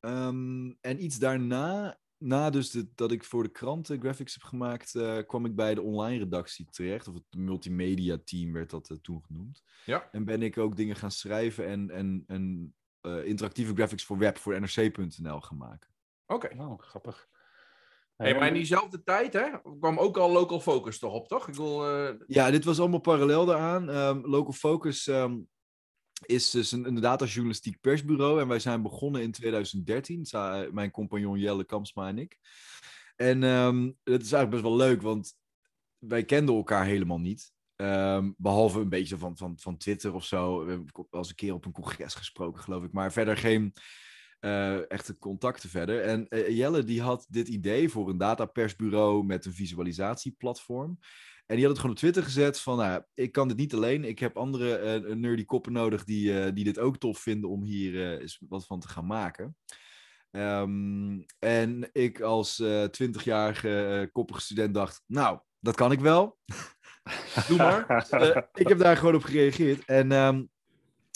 [0.00, 4.94] Ehm, en iets daarna, na dus de- dat ik voor de kranten graphics heb gemaakt,
[4.94, 7.08] eh, kwam ik bij de online redactie terecht.
[7.08, 9.62] Of het multimedia team werd dat eh, toen genoemd.
[9.84, 10.08] Ja.
[10.12, 14.38] En ben ik ook dingen gaan schrijven en, en, en eh, interactieve graphics voor web,
[14.38, 15.90] voor nrc.nl gaan maken.
[16.26, 16.54] Oké.
[16.58, 17.28] Oh, grappig.
[18.16, 19.48] Hey, maar in diezelfde tijd hè,
[19.80, 21.48] kwam ook al local focus toch op, toch?
[21.48, 23.90] Ik bedoel, eh, Ja, dit was allemaal parallel daaraan.
[23.90, 25.38] Ehm, Local Focus ehm,
[26.26, 28.40] is dus een, een datajournalistiek persbureau.
[28.40, 30.24] En wij zijn begonnen in 2013.
[30.24, 32.38] Sa- Mijn compagnon Jelle Kamsma en ik.
[33.16, 35.34] En ehm het is eigenlijk best wel leuk, want
[35.98, 37.52] wij kenden elkaar helemaal niet.
[37.76, 40.64] Ehm, behalve een beetje van, van, van Twitter of zo.
[40.64, 42.92] We hebben wel eens een keer op een congres gesproken, geloof ik.
[42.92, 43.72] Maar verder geen
[44.40, 46.02] eh, echte contacten verder.
[46.02, 50.98] En eh, Jelle die had dit idee voor een datapersbureau met een visualisatieplatform.
[51.48, 54.04] En die had het gewoon op Twitter gezet van, nou, ik kan dit niet alleen.
[54.04, 57.62] Ik heb andere eh, nerdy koppen nodig die, eh, die dit ook tof vinden om
[57.62, 59.56] hier eh, eens wat van te gaan maken.
[60.30, 66.38] Ehm, en ik als 20-jarige eh, koppige student dacht, nou, dat kan ik wel.
[67.48, 68.08] Doe maar.
[68.54, 69.84] Ik heb daar gewoon op gereageerd.
[69.84, 70.44] En ehm,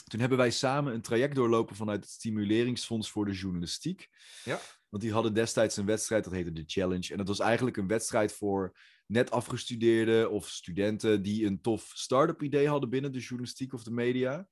[0.04, 4.08] toen hebben wij samen een traject doorlopen vanuit het Stimuleringsfonds voor de Journalistiek.
[4.44, 4.58] Ja.
[4.88, 7.10] Want die hadden destijds een wedstrijd, dat heette de Challenge.
[7.10, 8.76] En dat was eigenlijk een wedstrijd voor
[9.12, 13.90] net afgestudeerden of studenten die een tof start-up idee hadden binnen de journalistiek of de
[13.90, 14.48] media.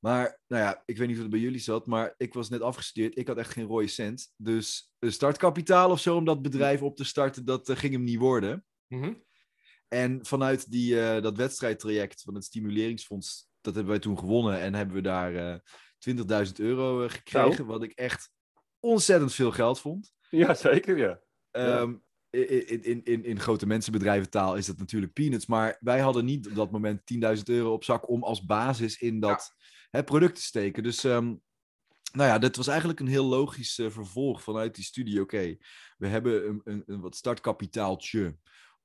[0.00, 2.60] Maar, nou ja, ik weet niet hoe het bij jullie zat, maar ik was net
[2.60, 3.18] afgestudeerd.
[3.18, 4.32] Ik had echt geen rode cent.
[4.36, 8.02] Dus een startkapitaal of zo om dat bedrijf op te starten, dat eh, ging hem
[8.02, 8.64] niet worden.
[8.88, 9.14] mhm.
[9.88, 14.60] En vanuit die, eh, dat wedstrijdtraject van het Stimuleringsfonds, dat hebben wij toen gewonnen.
[14.60, 15.58] En hebben we daar eh
[15.98, 18.30] 20.000 euro gekregen, wat ik echt
[18.80, 20.12] ontzettend veel geld vond.
[20.30, 21.20] Ja, zeker, ja.
[21.50, 21.98] Ja.
[22.36, 25.46] In, in, in, in grote mensenbedrijventaal is dat natuurlijk peanuts.
[25.46, 27.00] Maar wij hadden niet op dat moment
[27.36, 29.54] 10.000 euro op zak om als basis in dat
[29.90, 30.82] hè, product te steken.
[30.82, 31.34] Dus ehm,
[32.12, 35.20] nou ja, dat was eigenlijk een heel logisch eh, vervolg vanuit die studie.
[35.20, 35.56] Oké,
[35.98, 38.36] we hebben een, een, een wat startkapitaaltje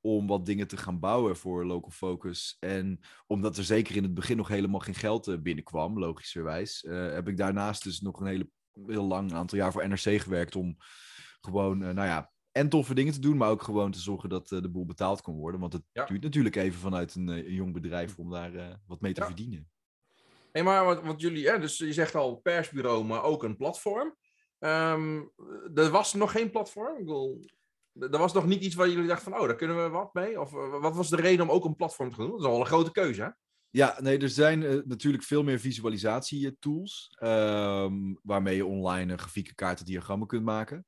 [0.02, 2.58] om wat dingen te gaan bouwen voor Local Focus.
[2.60, 7.12] En omdat er zeker in het begin nog helemaal geen geld eh, binnenkwam, logischerwijs, eh,
[7.12, 8.50] heb ik daarnaast dus nog een hele,
[8.86, 10.78] heel lang aantal jaar voor NRC gewerkt om
[11.42, 14.62] gewoon, nou ja, en toffe dingen te doen, maar ook gewoon te zorgen dat eh,
[14.62, 15.60] de boel betaald kon worden.
[15.60, 16.06] Want het Ja.
[16.06, 19.20] duurt natuurlijk even vanuit een, eh, een jong bedrijf om daar eh, wat mee te
[19.22, 19.26] Ja.
[19.26, 19.70] verdienen.
[20.52, 24.16] Hey, maar wat, wat jullie, hè, dus je zegt al persbureau, maar ook een platform.
[24.60, 25.22] Ehm,
[25.76, 26.98] er was nog geen platform.
[26.98, 27.46] Ik bedoel,
[28.00, 30.40] er was nog niet iets waar jullie dachten van, oh, daar kunnen we wat mee?
[30.40, 32.36] Of wat was de reden om ook een platform te gaan doen?
[32.38, 33.30] Dat is al een grote keuze, hè?
[33.70, 40.28] Ja, nee, er zijn natuurlijk veel meer visualisatietools ehm waarmee je online grafieken, kaarten, diagrammen
[40.28, 40.86] kunt maken.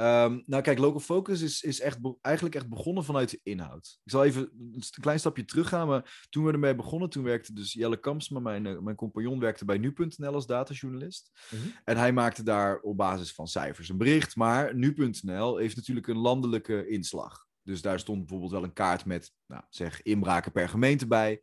[0.00, 3.98] Ehm, nou, kijk, Local Focus is, is echt eigenlijk echt begonnen vanuit de inhoud.
[4.04, 7.72] Ik zal even een klein stapje teruggaan, maar toen we ermee begonnen, toen werkte dus
[7.72, 11.30] Jelle Kamsma, mijn, eh, mijn compagnon, werkte bij Nu.nl als datajournalist.
[11.50, 11.62] Mhm.
[11.84, 16.18] En hij maakte daar op basis van cijfers een bericht, maar Nu.nl heeft natuurlijk een
[16.18, 17.46] landelijke inslag.
[17.62, 21.38] Dus daar stond bijvoorbeeld wel een kaart met, nou, zeg, inbraken per gemeente bij.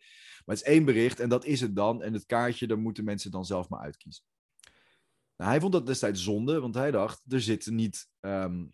[0.46, 2.04] Maar het is één bericht en dat is het dan.
[2.04, 4.24] En het kaartje, daar moeten mensen dan zelf maar uitkiezen.
[5.38, 8.66] Nou, hij vond dat destijds zonde, want hij dacht, er zit niet ehm,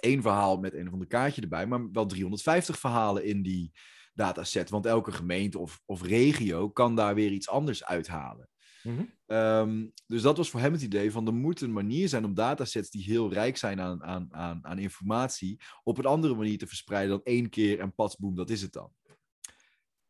[0.00, 3.72] één verhaal met een of ander kaartje erbij, maar wel 350 verhalen in die
[4.14, 4.70] dataset.
[4.70, 8.48] Want elke gemeente of, of regio kan daar weer iets anders uithalen.
[9.26, 12.34] Ehm, dus dat was voor hem het idee van er moet een manier zijn om
[12.34, 16.66] datasets die heel rijk zijn aan, aan, aan, aan informatie, op een andere manier te
[16.66, 18.92] verspreiden dan één keer en pas boem, dat is het dan.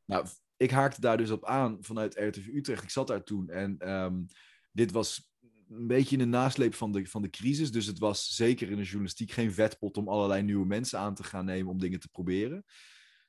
[0.05, 2.83] Nou, ik haakte daar dus op aan vanuit RTV Utrecht.
[2.83, 4.25] Ik zat daar toen en ehm,
[4.73, 5.31] dit was
[5.69, 7.71] een beetje in de nasleep van de, van de crisis.
[7.71, 11.25] Dus het was zeker in de journalistiek geen vetpot om allerlei nieuwe mensen aan te
[11.25, 12.65] gaan nemen om dingen te proberen.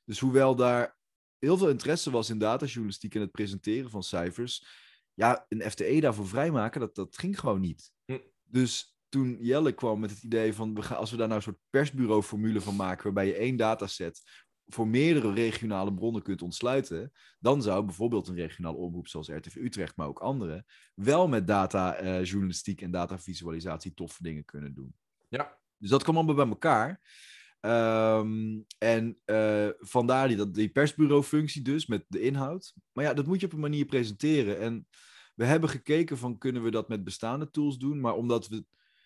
[0.04, 0.98] Dus hoewel daar
[1.38, 4.66] heel veel interesse was in datajournalistiek en het presenteren van cijfers,
[5.14, 7.92] ja, een FTE daarvoor vrijmaken, dat, dat ging gewoon niet.
[8.04, 8.18] Hm.
[8.44, 11.44] Dus toen Jelle kwam met het idee van, we gaan, als we daar nou een
[11.44, 17.62] soort persbureau-formule van maken, waarbij je één dataset voor meerdere regionale bronnen kunt ontsluiten, dan
[17.62, 22.90] zou bijvoorbeeld een regionale omroep zoals RTV Utrecht, maar ook andere, wel met data-journalistiek en
[22.90, 24.94] datavisualisatie toffe dingen kunnen doen.
[25.28, 25.58] Ja.
[25.76, 27.00] Dus dat kwam allemaal bij elkaar.
[27.60, 32.74] Ehm, en eh, vandaar die, die persbureau-functie dus met de inhoud.
[32.92, 34.60] Maar ja, dat moet je op een manier presenteren.
[34.60, 34.86] En
[35.34, 38.64] we hebben gekeken van kunnen we dat met bestaande tools doen, maar omdat we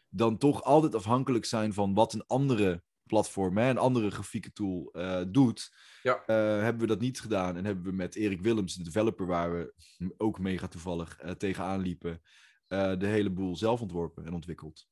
[0.08, 5.22] dan toch altijd afhankelijk zijn van wat een andere platform, een andere grafieke tool eh,
[5.28, 6.22] doet, Ja.
[6.26, 7.56] eh, hebben we dat niet gedaan.
[7.56, 9.74] En hebben we met Erik Willems, de developer waar we
[10.16, 12.22] ook mega toevallig eh, tegenaan liepen,
[12.66, 14.86] eh, de hele boel zelf ontworpen en ontwikkeld.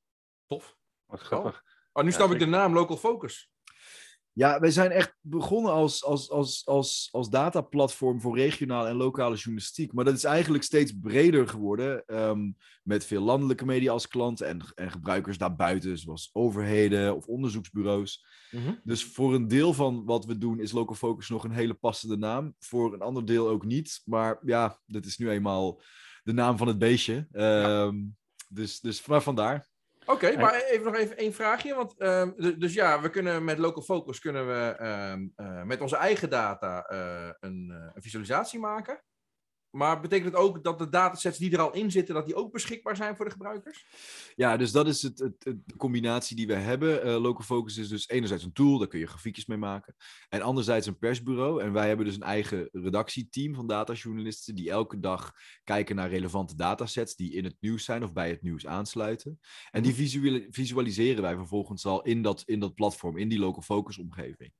[0.46, 0.76] Tof.
[1.06, 1.64] Wat grappig.
[1.92, 3.50] Oh, nu Ja, snap ik de naam Local Focus.
[4.32, 9.36] Ja, wij zijn echt begonnen als, als, als, als, als dataplatform voor regionale en lokale
[9.36, 9.92] journalistiek.
[9.92, 12.04] Maar dat is eigenlijk steeds breder geworden.
[12.06, 12.50] ehm,
[12.82, 18.24] met veel landelijke media als klant en, en gebruikers daarbuiten, zoals overheden of onderzoeksbureaus.
[18.50, 18.74] Mhm.
[18.84, 22.16] Dus voor een deel van wat we doen is Local Focus nog een hele passende
[22.16, 22.54] naam.
[22.58, 24.02] Voor een ander deel ook niet.
[24.04, 25.82] Maar ja, dat is nu eenmaal
[26.22, 27.26] de naam van het beestje.
[27.32, 27.96] Ehm,
[28.48, 29.69] Dus, dus maar vandaar.
[30.10, 31.74] Oké, maar even nog even één vraagje.
[31.74, 35.96] Want, ehm, dus ja, we kunnen met Local Focus kunnen we ehm, eh, met onze
[35.96, 39.02] eigen data eh, een, eh, een visualisatie maken.
[39.70, 42.52] Maar betekent het ook dat de datasets die er al in zitten, dat die ook
[42.52, 43.86] beschikbaar zijn voor de gebruikers?
[44.36, 47.02] Ja, dus dat is het, het, de combinatie die we hebben.
[47.02, 49.94] Eh, Local Focus is dus enerzijds een tool, daar kun je grafiekjes mee maken.
[50.28, 51.62] En anderzijds een persbureau.
[51.62, 55.32] En wij hebben dus een eigen redactieteam van datajournalisten die elke dag
[55.64, 59.40] kijken naar relevante datasets die in het nieuws zijn of bij het nieuws aansluiten.
[59.70, 63.62] En die visuali- visualiseren wij vervolgens al in dat, in dat platform, in die Local
[63.62, 64.52] Focus omgeving.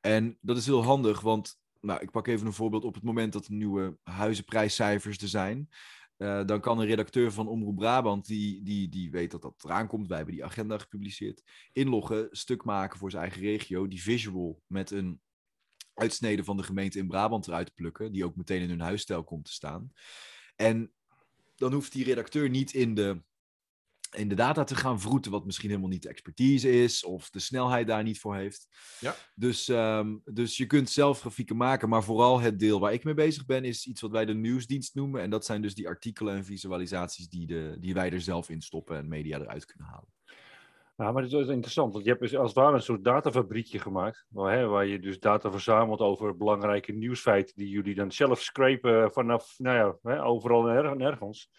[0.00, 2.84] En dat is heel handig, want nou, ik pak even een voorbeeld.
[2.84, 5.68] Op het moment dat er nieuwe huizenprijscijfers er zijn,
[6.16, 9.86] eh, dan kan een redacteur van Omroep Brabant, die, die, die weet dat dat eraan
[9.86, 11.42] komt, wij hebben die agenda gepubliceerd,
[11.72, 15.20] inloggen, stuk maken voor zijn eigen regio, die visual met een
[15.94, 19.44] uitsnede van de gemeente in Brabant eruit plukken, die ook meteen in hun huisstijl komt
[19.44, 19.92] te staan.
[20.56, 20.92] En
[21.56, 23.22] dan hoeft die redacteur niet in de,
[24.14, 27.38] in de data te gaan vroeten, wat misschien helemaal niet de expertise is, of de
[27.38, 28.68] snelheid daar niet voor heeft.
[29.00, 29.14] Ja.
[29.34, 33.14] Dus, ehm, dus je kunt zelf grafieken maken, maar vooral het deel waar ik mee
[33.14, 35.20] bezig ben, is iets wat wij de nieuwsdienst noemen.
[35.20, 38.60] En dat zijn dus die artikelen en visualisaties die, de, die wij er zelf in
[38.60, 40.08] stoppen en media eruit kunnen halen.
[40.96, 43.78] Nou, maar het is interessant, want je hebt dus als het ware een soort datafabriekje
[43.78, 48.40] gemaakt, waar, hè, waar je dus data verzamelt over belangrijke nieuwsfeiten die jullie dan zelf
[48.40, 51.50] scrapen vanaf, nou ja, hè, overal en nergens.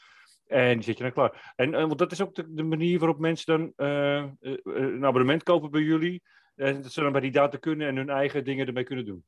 [0.54, 1.54] En die zet je dan klaar.
[1.56, 4.30] En, en want dat is ook de, de manier waarop mensen dan eh, eh,
[4.64, 6.22] een abonnement kopen bij jullie,
[6.56, 9.24] en dat ze dan bij die data kunnen en hun eigen dingen ermee kunnen doen.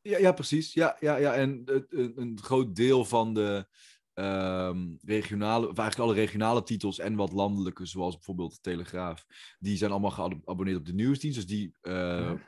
[0.00, 0.72] Ja, ja precies.
[0.72, 1.34] Ja, ja, ja.
[1.34, 3.66] En een, een groot deel van de
[4.14, 9.26] ehm, regionale, of eigenlijk alle regionale titels en wat landelijke, zoals bijvoorbeeld de Telegraaf,
[9.58, 11.36] die zijn allemaal geabonneerd op de nieuwsdienst.
[11.36, 12.38] Dus die eh, eh,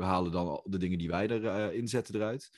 [0.00, 2.50] halen dan de dingen die wij erin inzetten eruit.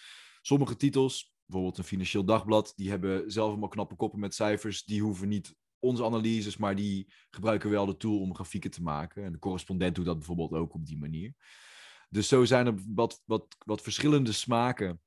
[0.43, 4.85] Sommige titels, bijvoorbeeld een financieel dagblad, die hebben zelf allemaal knappe koppen met cijfers.
[4.85, 9.25] Die hoeven niet onze analyses, maar die gebruiken wel de tool om grafieken te maken.
[9.25, 11.35] En de correspondent doet dat bijvoorbeeld ook op die manier.
[12.09, 15.01] Dus zo zijn er wat, wat, wat verschillende smaken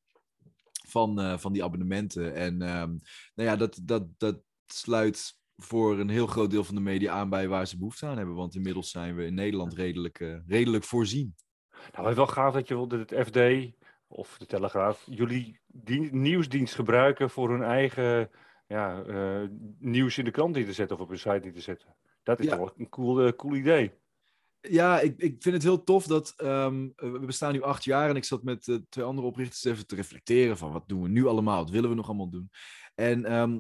[0.88, 2.36] van, eh, van die abonnementen.
[2.36, 2.90] En ehm,
[3.36, 7.30] nou ja, dat, dat, dat sluit voor een heel groot deel van de media aan
[7.30, 8.36] bij waar ze behoefte aan hebben.
[8.36, 11.36] Want inmiddels zijn we in Nederland redelijk, eh, redelijk voorzien.
[11.72, 13.36] Nou, het is wel gaaf dat je het FD
[14.08, 18.30] of de Telegraaf jullie dien- nieuwsdienst gebruiken voor hun eigen
[18.68, 19.48] ja, eh,
[19.80, 21.96] nieuws in de krant in te zetten of op hun site in te zetten.
[22.24, 22.58] Dat is Ja.
[22.58, 23.92] toch een cool, eh, cool idee.
[24.62, 28.16] Ja, ik, ik vind het heel tof dat ehm, we bestaan nu acht jaar en
[28.16, 31.26] ik zat met eh, twee andere oprichters even te reflecteren van wat doen we nu
[31.26, 32.50] allemaal, wat willen we nog allemaal doen.
[32.96, 33.60] En ehm,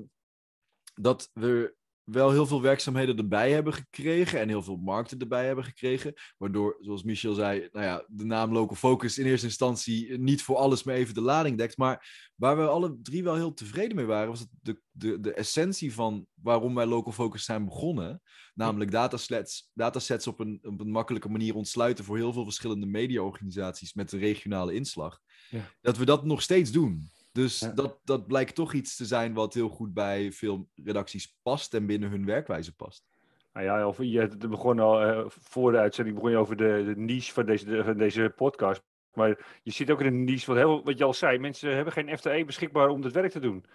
[0.93, 1.75] dat we
[2.09, 6.77] wel heel veel werkzaamheden erbij hebben gekregen en heel veel markten erbij hebben gekregen, waardoor,
[6.79, 10.83] zoals Michel zei, nou ja, de naam Local Focus in eerste instantie niet voor alles
[10.83, 14.29] meer even de lading dekt, maar waar we alle drie wel heel tevreden mee waren,
[14.29, 18.21] was het de, de, de essentie van waarom wij Local Focus zijn begonnen.
[18.53, 23.93] Namelijk datasets, datasets op, een, op een makkelijke manier ontsluiten voor heel veel verschillende mediaorganisaties
[23.93, 25.19] met een regionale inslag.
[25.49, 25.71] Ja.
[25.81, 27.09] Dat we dat nog steeds doen.
[27.37, 27.71] Dus Ja.
[27.71, 31.85] dat, dat blijkt toch iets te zijn wat heel goed bij veel redacties past en
[31.85, 33.05] binnen hun werkwijze past.
[33.53, 36.83] Nou ja, of je het begon al eh, voor de uitzending begon je over de,
[36.85, 38.83] de niche van deze, de- van deze podcast.
[39.13, 41.93] Maar je zit ook in een niche, wat, heel, wat je al zei, mensen hebben
[41.93, 43.65] geen FTE beschikbaar om dit werk te doen.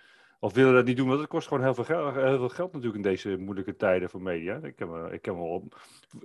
[0.45, 2.73] Of willen dat niet doen, want het kost gewoon heel veel, geld, heel veel geld
[2.73, 4.57] natuurlijk in deze moeilijke tijden voor media.
[4.63, 5.81] Ik kan, me- ik kan wel op-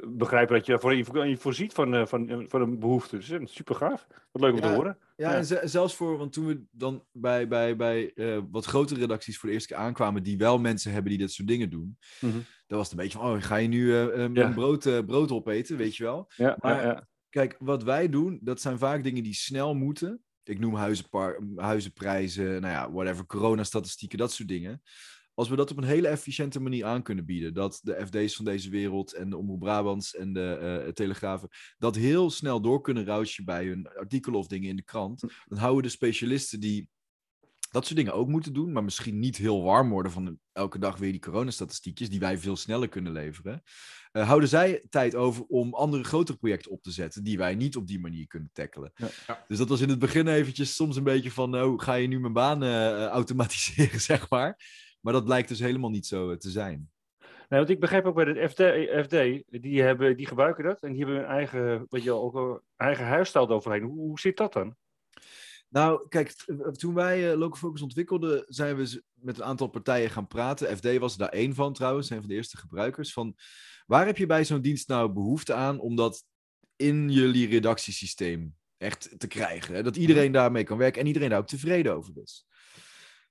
[0.08, 0.95] begrijpen dat je voor
[1.27, 3.15] je voorziet van, eh, van, van een behoefte.
[3.15, 4.08] Dus eh, super gaaf.
[4.32, 4.97] Wat leuk om te horen.
[5.15, 5.36] Ja, Ja.
[5.38, 9.38] en ze- zelfs voor, want toen we dan bij, bij, bij eh, wat grotere redacties
[9.38, 12.34] voor de eerste keer aankwamen, die wel mensen hebben die dit soort dingen doen, Mhm.
[12.67, 14.51] dan was het een beetje van, oh, ga je nu eh, eh, Ja.
[14.51, 16.30] brood, eh, brood opeten, weet je wel?
[16.60, 17.08] Maar-.
[17.30, 20.21] Kijk, wat wij doen, dat zijn vaak dingen die snel moeten.
[20.48, 20.76] Ik noem
[21.56, 24.82] huizenprijzen, nou ja, whatever, coronastatistieken, dat soort dingen.
[25.34, 28.46] Als we dat op een hele efficiënte manier aan kunnen bieden, dat de FD's van
[28.46, 33.06] deze wereld en de Omroep Brabants en de eh, Telegrafen dat heel snel door kunnen
[33.06, 36.90] routje bij hun artikelen of dingen in de krant, dan houden de specialisten die
[37.69, 40.97] dat soort dingen ook moeten doen, maar misschien niet heel warm worden van elke dag
[40.97, 43.63] weer die coronastatistiekjes, die wij veel sneller kunnen leveren.
[44.12, 47.75] eh, houden zij tijd over om andere grotere projecten op te zetten, die wij niet
[47.75, 48.91] op die manier kunnen tackelen.
[48.95, 49.08] Ja.
[49.27, 49.45] Ja.
[49.47, 52.19] Dus dat was in het begin eventjes soms een beetje van, oh, ga je nu
[52.19, 54.60] mijn baan eh, automatiseren, zeg maar.
[55.01, 56.89] Maar dat blijkt dus helemaal niet zo eh, te zijn.
[57.49, 58.62] Nee, want ik begrijp ook bij de FD,
[59.06, 62.36] FD die, hebben, die gebruiken dat en die hebben hun eigen, weet je, wel, ook
[62.36, 63.84] een eigen huisstijl eroverheen.
[63.84, 64.75] Hoe, hoe zit dat dan?
[65.69, 70.10] Nou, kijk, eh, toen wij eh, Local Focus ontwikkelden, zijn we met een aantal partijen
[70.10, 70.77] gaan praten.
[70.77, 73.13] FD was daar één van trouwens, een van de eerste gebruikers.
[73.13, 73.36] Van
[73.86, 76.23] waar heb je bij zo'n dienst nou behoefte aan om dat
[76.75, 79.75] in jullie redactiesysteem echt te krijgen?
[79.75, 79.84] Hè?
[79.84, 82.45] Dat iedereen daarmee kan werken en iedereen daar ook tevreden over is.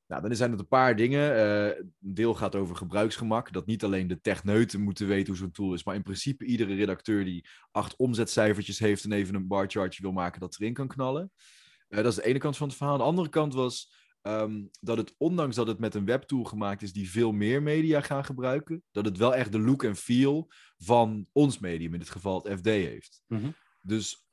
[0.07, 1.35] Nou, dan zijn het een paar dingen.
[1.35, 3.53] Eh, een deel gaat over gebruiksgemak.
[3.53, 6.75] Dat niet alleen de techneuten moeten weten hoe zo'n tool is, maar in principe iedere
[6.75, 11.31] redacteur die acht omzetcijfertjes heeft en even een barchartje wil maken, dat erin kan knallen.
[11.89, 12.97] Eh, dat is de ene kant van het verhaal.
[12.97, 16.93] De andere kant was ehm, dat het, ondanks dat het met een webtool gemaakt is
[16.93, 21.27] die veel meer media gaan gebruiken, dat het wel echt de look en feel van
[21.33, 23.23] ons medium, in dit geval het FD, heeft.
[23.27, 23.51] Mhm.
[23.81, 24.27] Dus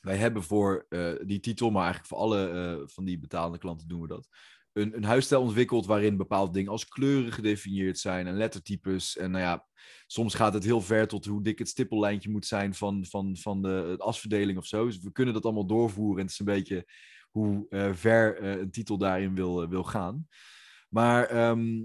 [0.00, 3.88] wij hebben voor eh, die titel, maar eigenlijk voor alle eh, van die betalende klanten
[3.88, 4.28] doen we dat.
[4.76, 9.16] Een, een huisstijl ontwikkeld waarin bepaalde dingen als kleuren gedefinieerd zijn en lettertypes.
[9.16, 9.66] En nou ja,
[10.06, 13.62] soms gaat het heel ver tot hoe dik het stippellijntje moet zijn van, van, van
[13.62, 14.86] de, de asverdeling of zo.
[14.86, 16.16] Dus we kunnen dat allemaal doorvoeren.
[16.16, 16.86] En het is een beetje
[17.30, 20.28] hoe eh, ver eh, een titel daarin wil, eh, wil gaan.
[20.88, 21.84] Maar ehm,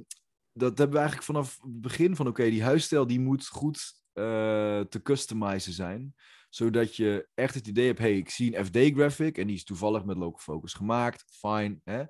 [0.54, 5.00] dat hebben we eigenlijk vanaf het begin van, oké, die huisstijl die moet goed te
[5.04, 6.16] customizen zijn.
[6.52, 10.06] Zodat je echt het idee hebt, hey, ik zie een FD-graphic en die is toevallig
[10.06, 11.26] met Local Focus gemaakt.
[11.28, 12.04] Fine, hè?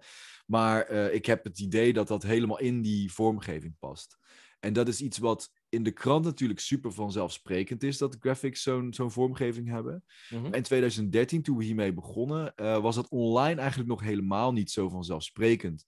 [0.46, 4.18] Maar eh, ik heb het idee dat dat helemaal in die vormgeving past.
[4.60, 8.94] En dat is iets wat in de krant natuurlijk super vanzelfsprekend is, dat graphics zo'n
[8.94, 10.04] zo'n vormgeving hebben.
[10.30, 10.42] Mhm.
[10.42, 14.72] Maar in 2013, toen we hiermee begonnen, eh, was dat online eigenlijk nog helemaal niet
[14.72, 15.86] zo vanzelfsprekend.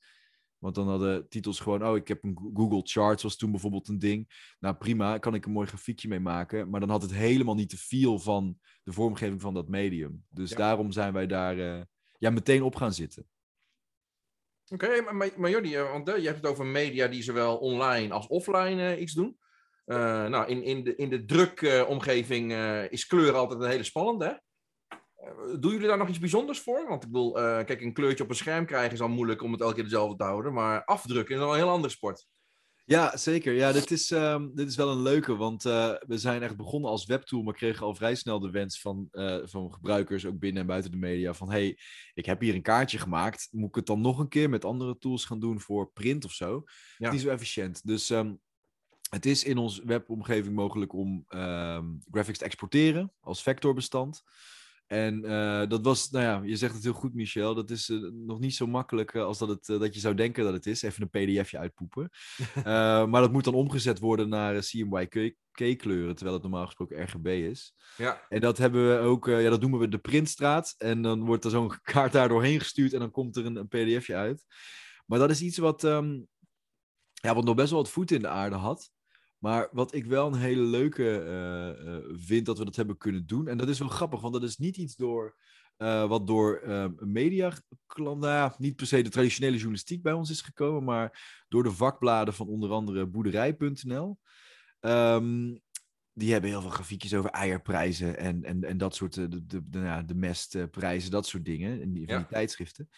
[0.64, 3.88] Want dan hadden titels gewoon, oh, ik heb een Go- Google Charts, was toen bijvoorbeeld
[3.88, 4.54] een ding.
[4.60, 6.70] Nou prima, kan ik een mooi grafiekje mee maken.
[6.70, 10.26] Maar dan had het helemaal niet de feel van de vormgeving van dat medium.
[10.30, 10.56] Dus Ja.
[10.58, 11.82] daarom zijn wij daar eh,
[12.18, 13.28] ja, meteen op gaan zitten.
[14.68, 17.58] Oké, maar, maar, maar Jordi, eh, want eh, je hebt het over media die zowel
[17.58, 19.38] online als offline iets doen.
[19.86, 24.42] Nou, in, in de, in de drukomgeving eh, is kleur altijd een hele spannende.
[25.24, 26.88] Eh, doen jullie daar nog iets bijzonders voor?
[26.88, 29.52] Want ik bedoel, eh, kijk, een kleurtje op een scherm krijgen is al moeilijk om
[29.52, 30.54] het elke keer dezelfde te houden.
[30.54, 32.28] Maar afdrukken is al een heel andere sport.
[32.86, 33.54] Ja, zeker.
[33.54, 36.90] Ja, dit is, ehm, dit is wel een leuke, want eh, we zijn echt begonnen
[36.90, 39.08] als webtool, maar kregen al vrij snel de wens van,
[39.44, 41.78] van gebruikers, ook binnen en buiten de media, van hey,
[42.14, 44.98] ik heb hier een kaartje gemaakt, moet ik het dan nog een keer met andere
[44.98, 46.64] tools gaan doen voor print of zo?
[46.98, 47.12] Ja.
[47.12, 47.88] Niet zo efficiënt.
[47.88, 48.34] Dus ehm,
[49.10, 54.24] het is in onze webomgeving mogelijk om ehm, graphics te exporteren als vectorbestand.
[54.94, 57.56] En eh, dat was, nou ja, je zegt het heel goed, Michel.
[57.56, 60.44] Dat is eh, nog niet zo makkelijk eh, als dat, het, dat je zou denken
[60.44, 60.82] dat het is.
[60.82, 62.10] Even een pdfje uitpoepen.
[63.12, 67.76] Maar dat moet dan omgezet worden naar CMYK-kleuren, terwijl het normaal gesproken RGB is.
[67.98, 70.76] Ja, En dat hebben we ook, ja, dat noemen we de printstraat.
[70.78, 73.68] En dan wordt er zo'n kaart daar doorheen gestuurd en dan komt er een, een
[73.68, 74.46] pdfje uit.
[75.06, 76.20] Maar dat is iets wat, ehm,
[77.14, 78.92] ja, wat nog best wel wat voet in de aarde had.
[79.44, 83.26] Maar wat ik wel een hele leuke eh, eh, vind dat we dat hebben kunnen
[83.26, 83.48] doen.
[83.48, 85.36] En dat is wel grappig, want dat is niet iets door,
[85.78, 87.54] eh, wat door eh, media,
[87.96, 91.72] nou ja, niet per se de traditionele journalistiek bij ons is gekomen, maar door de
[91.72, 94.20] vakbladen van onder andere boerderij.nl.
[94.80, 95.58] Ehm,
[96.14, 99.80] die hebben heel veel grafiekjes over eierprijzen en, en, en dat soort, de, de, de,
[99.80, 102.20] ja, de mestprijzen, dat soort dingen, in die, van Ja.
[102.20, 102.90] die tijdschriften.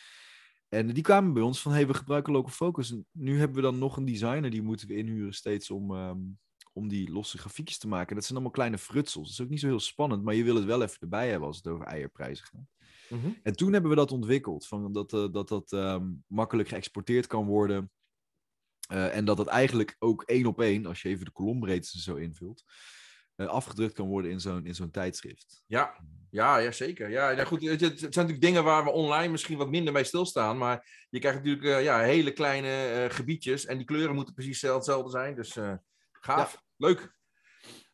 [0.76, 2.92] En die kwamen bij ons van, hey, we gebruiken Local Focus.
[2.92, 6.20] En nu hebben we dan nog een designer, die moeten we inhuren steeds om, ehm,
[6.74, 8.16] om die losse grafiekjes te maken.
[8.16, 9.28] Dat zijn allemaal kleine frutsels.
[9.28, 11.48] Dat is ook niet zo heel spannend, maar je wil het wel even erbij hebben
[11.48, 12.68] als het over eierprijzen gaat.
[13.10, 13.30] Mhm.
[13.44, 17.46] En toen hebben we dat ontwikkeld, van dat eh, dat, dat ehm, makkelijk geëxporteerd kan
[17.46, 17.92] worden.
[18.88, 22.16] Eh, en dat het eigenlijk ook één op één, als je even de kolombreedte zo
[22.16, 22.64] invult,
[23.36, 25.64] afgedrukt kan worden in zo'n in zo'n tijdschrift.
[25.68, 25.96] Ja,
[26.30, 27.10] ja, ja zeker.
[27.10, 30.04] Ja, ja, goed, het, het zijn natuurlijk dingen waar we online misschien wat minder bij
[30.04, 30.58] stilstaan.
[30.58, 33.66] Maar je krijgt natuurlijk eh, ja, hele kleine eh, gebiedjes.
[33.66, 35.36] En die kleuren moeten precies hetzelfde zijn.
[35.36, 35.74] Dus eh,
[36.12, 36.62] gaaf.
[36.78, 37.14] Leuk.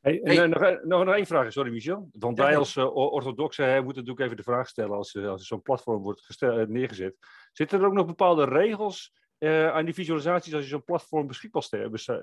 [0.01, 2.09] Hey, eh, nog, een- nog, nog één vraag, sorry Michel.
[2.13, 5.27] Want Ja, wij als uh, orthodoxen hè, moeten natuurlijk even de vraag stellen als, eh,
[5.27, 7.15] als zo'n platform wordt gestel- eh, neergezet.
[7.51, 11.63] Zitten er ook nog bepaalde regels eh, aan die visualisaties als je zo'n platform beschikbaar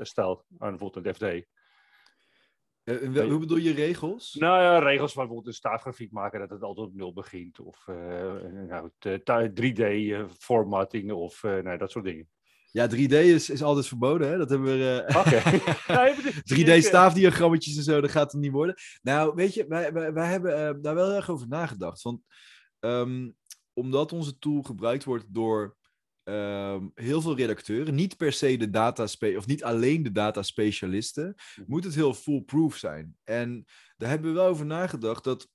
[0.00, 1.46] stelt aan bijvoorbeeld het FD?
[2.88, 3.28] Eh.
[3.28, 4.34] Hoe bedoel je regels?
[4.34, 7.60] Nou ja, regels bijvoorbeeld een staafgrafiek maken dat het altijd op nul begint.
[7.60, 7.94] Of eh,
[8.68, 12.28] nou, t- t- 3D-formatting of eh, nou, dat soort dingen.
[12.70, 14.36] Ja, 3D is, is altijd verboden, hè?
[14.38, 15.04] Dat hebben we...
[16.44, 18.74] dit- 3D-staafdiagrammetjes en zo, dat gaat het niet worden.
[19.02, 22.02] Nou, weet je, wij, wij, wij hebben daar wel heel erg over nagedacht.
[22.02, 22.20] Want
[22.80, 23.30] ehm,
[23.72, 25.76] omdat onze tool gebruikt wordt door
[26.28, 31.34] ehm, heel veel redacteuren, niet per se de data of niet alleen de data specialisten,
[31.66, 33.16] moet het heel foolproof zijn.
[33.24, 33.64] En
[33.96, 35.48] daar hebben we wel over nagedacht dat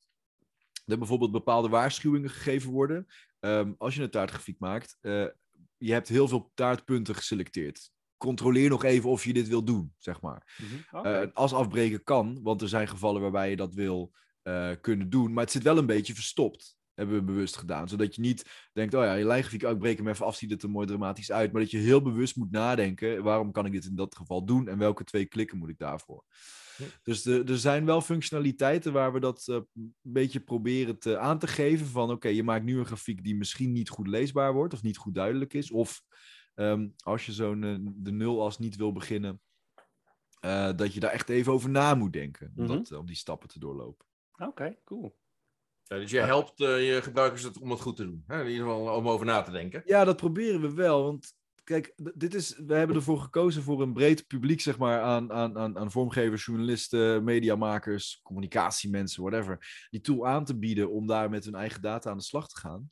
[0.86, 3.07] er bijvoorbeeld bepaalde waarschuwingen gegeven worden.
[3.39, 5.25] Ehm, als je een taartgrafiek maakt, eh,
[5.77, 7.91] je hebt heel veel taartpunten geselecteerd.
[8.17, 10.57] Controleer nog even of je dit wil doen, zeg maar.
[10.91, 11.05] Mhm.
[11.05, 15.33] Eh, als afbreken kan, want er zijn gevallen waarbij je dat wil eh, kunnen doen.
[15.33, 16.77] Maar het zit wel een beetje verstopt.
[16.93, 17.89] Hebben we bewust gedaan.
[17.89, 20.51] Zodat je niet denkt, oh ja, je lijngrafiek, oh, ik breek hem even af, ziet
[20.51, 21.51] het er mooi dramatisch uit.
[21.51, 24.67] Maar dat je heel bewust moet nadenken, waarom kan ik dit in dat geval doen?
[24.67, 26.23] En welke twee klikken moet ik daarvoor?
[26.77, 26.86] Ja.
[27.03, 31.39] Dus de, er zijn wel functionaliteiten waar we dat eh, een beetje proberen te, aan
[31.39, 31.86] te geven.
[31.86, 34.97] Van oké, je maakt nu een grafiek die misschien niet goed leesbaar wordt of niet
[34.97, 35.71] goed duidelijk is.
[35.71, 36.01] Of
[36.53, 39.41] ehm, als je zo'n eh, de nulas niet wil beginnen,
[40.39, 42.53] eh, dat je daar echt even over na moet denken.
[42.56, 42.73] Om, Mhm.
[42.73, 44.06] dat, om die stappen te doorlopen.
[44.38, 45.21] Oké, cool.
[45.84, 48.24] Ja, dus je helpt eh, je gebruikers het om het goed te doen.
[48.28, 48.41] Hè?
[48.43, 49.82] In ieder geval om over na te denken.
[49.86, 51.04] Ja, dat proberen we wel.
[51.04, 55.32] Want kijk, dit is, we hebben ervoor gekozen voor een breed publiek, zeg maar, aan,
[55.32, 59.86] aan, aan, aan vormgevers, journalisten, mediamakers, communicatiemensen, whatever.
[59.89, 62.60] Die tool aan te bieden om daar met hun eigen data aan de slag te
[62.60, 62.91] gaan.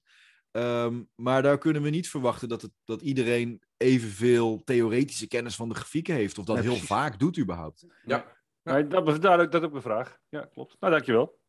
[0.51, 5.69] Ehm, maar daar kunnen we niet verwachten dat, het, dat iedereen evenveel theoretische kennis van
[5.69, 6.37] de grafieken heeft.
[6.37, 7.85] Of dat heel vaak doet überhaupt.
[8.05, 8.39] Ja.
[8.63, 10.17] Nee, dat, be- daar, dat is ook mijn vraag.
[10.29, 10.75] Ja, klopt.
[10.79, 11.39] Nou, dankjewel.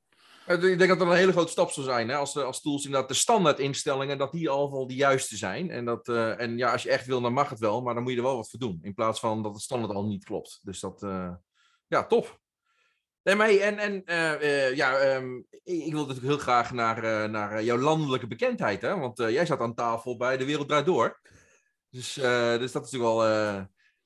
[0.46, 2.08] Eh, Ik denk dat dat een hele grote stap zou zijn.
[2.08, 2.16] Hè?
[2.16, 5.70] Als, de, als tools inderdaad de standaard instellingen, dat die al de juiste zijn.
[5.70, 7.82] En, dat, eh, en ja, als je echt wil, dan mag het wel.
[7.82, 8.78] Maar dan moet je er wel wat voor doen.
[8.82, 10.60] In plaats van dat het standaard al niet klopt.
[10.62, 11.32] Dus dat, eh,
[11.86, 12.40] ja, tof.
[13.22, 14.02] Nee, maar en, en
[14.76, 18.82] ja, ehm, ik, wil natuurlijk heel graag naar, naar jouw landelijke bekendheid.
[18.82, 18.98] Hè?
[18.98, 21.20] Want jij zat aan tafel bij De Wereld Draait Door.
[21.88, 22.22] Dus, dus
[22.58, 23.18] dat is natuurlijk wel,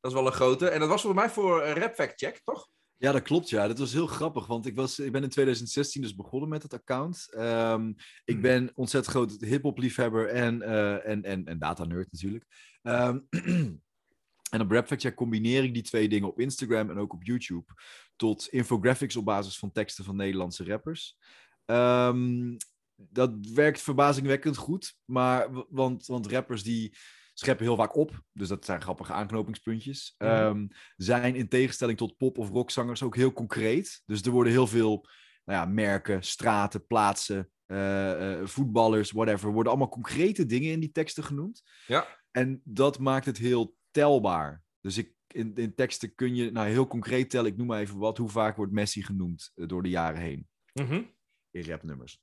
[0.00, 0.68] dat is wel een grote.
[0.68, 2.68] En dat was volgens mij voor Rap Fact Check, toch?
[2.98, 3.48] Ja, dat klopt.
[3.48, 6.62] Ja, dat was heel grappig, want ik, was, ik ben in 2016 dus begonnen met
[6.62, 7.28] het account.
[7.30, 7.92] Ehm,
[8.24, 12.44] ik ben ontzettend groot hip-hop liefhebber en, eh, en, en, en data nerd natuurlijk.
[12.82, 13.18] Ehm,
[14.54, 17.24] en op Rap Fact Check combineer ik die twee dingen op Instagram en ook op
[17.24, 17.72] YouTube
[18.16, 21.16] tot infographics op basis van teksten van Nederlandse rappers.
[21.64, 22.56] Ehm,
[22.96, 26.96] dat werkt verbazingwekkend goed, maar want, want rappers die
[27.38, 30.14] scheppen heel vaak op, dus dat zijn grappige aanknopingspuntjes.
[30.18, 34.02] Ehm, zijn in tegenstelling tot pop- of rockzangers ook heel concreet.
[34.06, 35.06] Dus er worden heel veel
[35.44, 40.92] nou ja, merken, straten, plaatsen, eh, eh, voetballers, whatever, worden allemaal concrete dingen in die
[40.92, 41.62] teksten genoemd.
[41.86, 42.06] Ja.
[42.30, 44.62] En dat maakt het heel telbaar.
[44.80, 47.98] Dus ik, in, in teksten kun je nou heel concreet tellen, ik noem maar even
[47.98, 51.02] wat, hoe vaak wordt Messi genoemd eh, door de jaren heen Mhm.
[51.50, 52.20] in rapnummers.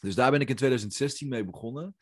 [0.00, 1.96] Dus daar ben ik in 2016 mee begonnen.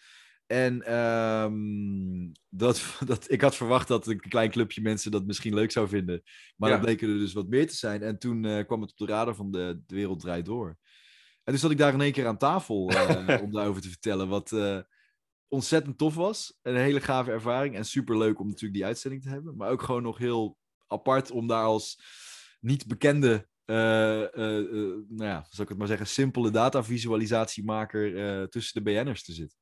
[0.46, 5.70] En ehm, dat, dat, ik had verwacht dat een klein clubje mensen dat misschien leuk
[5.70, 6.22] zou vinden.
[6.56, 6.74] Maar Ja.
[6.76, 8.02] dat bleken er dus wat meer te zijn.
[8.02, 10.78] En toen eh, kwam het op de radar van de, de Wereld Draait Door.
[11.44, 14.28] En dus zat ik daar in één keer aan tafel eh, om daarover te vertellen.
[14.28, 14.78] Wat eh,
[15.48, 16.58] ontzettend tof was.
[16.62, 17.74] Een hele gave ervaring.
[17.76, 19.56] En super leuk om natuurlijk die uitzending te hebben.
[19.56, 22.02] Maar ook gewoon nog heel apart om daar als
[22.60, 24.66] niet bekende eh, eh,
[25.08, 29.58] nou ja, zal ik het maar zeggen, simpele datavisualisatiemaker tussen de BN'ers te zitten.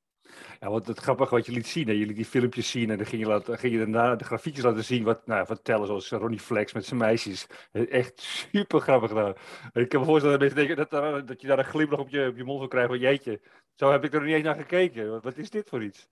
[0.60, 1.86] Ja, wat het grappig wat je liet zien.
[1.86, 1.92] Hè?
[1.92, 4.84] Jullie die filmpjes zien en dan ging je, laten, ging je daarna de grafiekjes laten
[4.84, 5.04] zien.
[5.04, 7.46] Wat, nou, wat tellen zoals Ronnie Flex met zijn meisjes.
[7.72, 9.34] Echt super grappig gedaan.
[9.72, 12.26] Ik kan me voorstellen dat mensen denken dat, dat je daar een glimlach op je,
[12.28, 12.90] op je mond wil krijgen.
[12.90, 13.40] Van jeetje,
[13.74, 15.22] zo heb ik er niet eens naar gekeken.
[15.22, 16.08] Wat, is dit voor iets?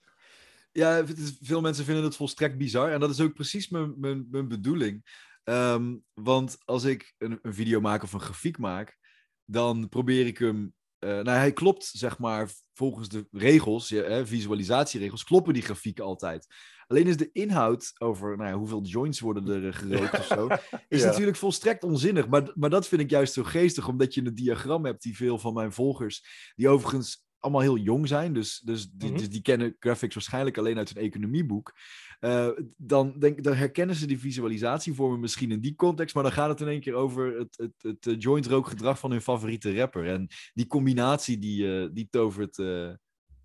[0.72, 1.04] Ja,
[1.40, 2.92] veel mensen vinden het volstrekt bizar.
[2.92, 5.04] En dat is ook precies mijn, mijn, mijn bedoeling.
[5.44, 8.98] Ehm, want als ik een, een video maak of een grafiek maak,
[9.44, 10.76] dan probeer ik hem.
[10.98, 13.94] Eh, nou, hij klopt, zeg maar, volgens de regels,
[14.24, 16.46] visualisatieregels, kloppen die grafieken altijd.
[16.86, 20.46] Alleen is de inhoud over nou ja, hoeveel joints worden er eh, gerookt of zo,
[20.88, 21.06] is Ja.
[21.06, 22.28] natuurlijk volstrekt onzinnig.
[22.28, 25.38] Maar, maar dat vind ik juist zo geestig, omdat je een diagram hebt die veel
[25.38, 29.18] van mijn volgers, die overigens allemaal heel jong zijn, dus, dus, die- Mhm.
[29.18, 31.72] dus die kennen graphics waarschijnlijk alleen uit een economieboek.
[32.18, 36.48] Eh, dan, denk, dan herkennen ze die visualisatievormen misschien in die context, maar dan gaat
[36.48, 40.06] het in één keer over het, het, het, eh, joint rookgedrag van hun favoriete rapper.
[40.06, 42.88] En die combinatie die, eh, die tovert eh,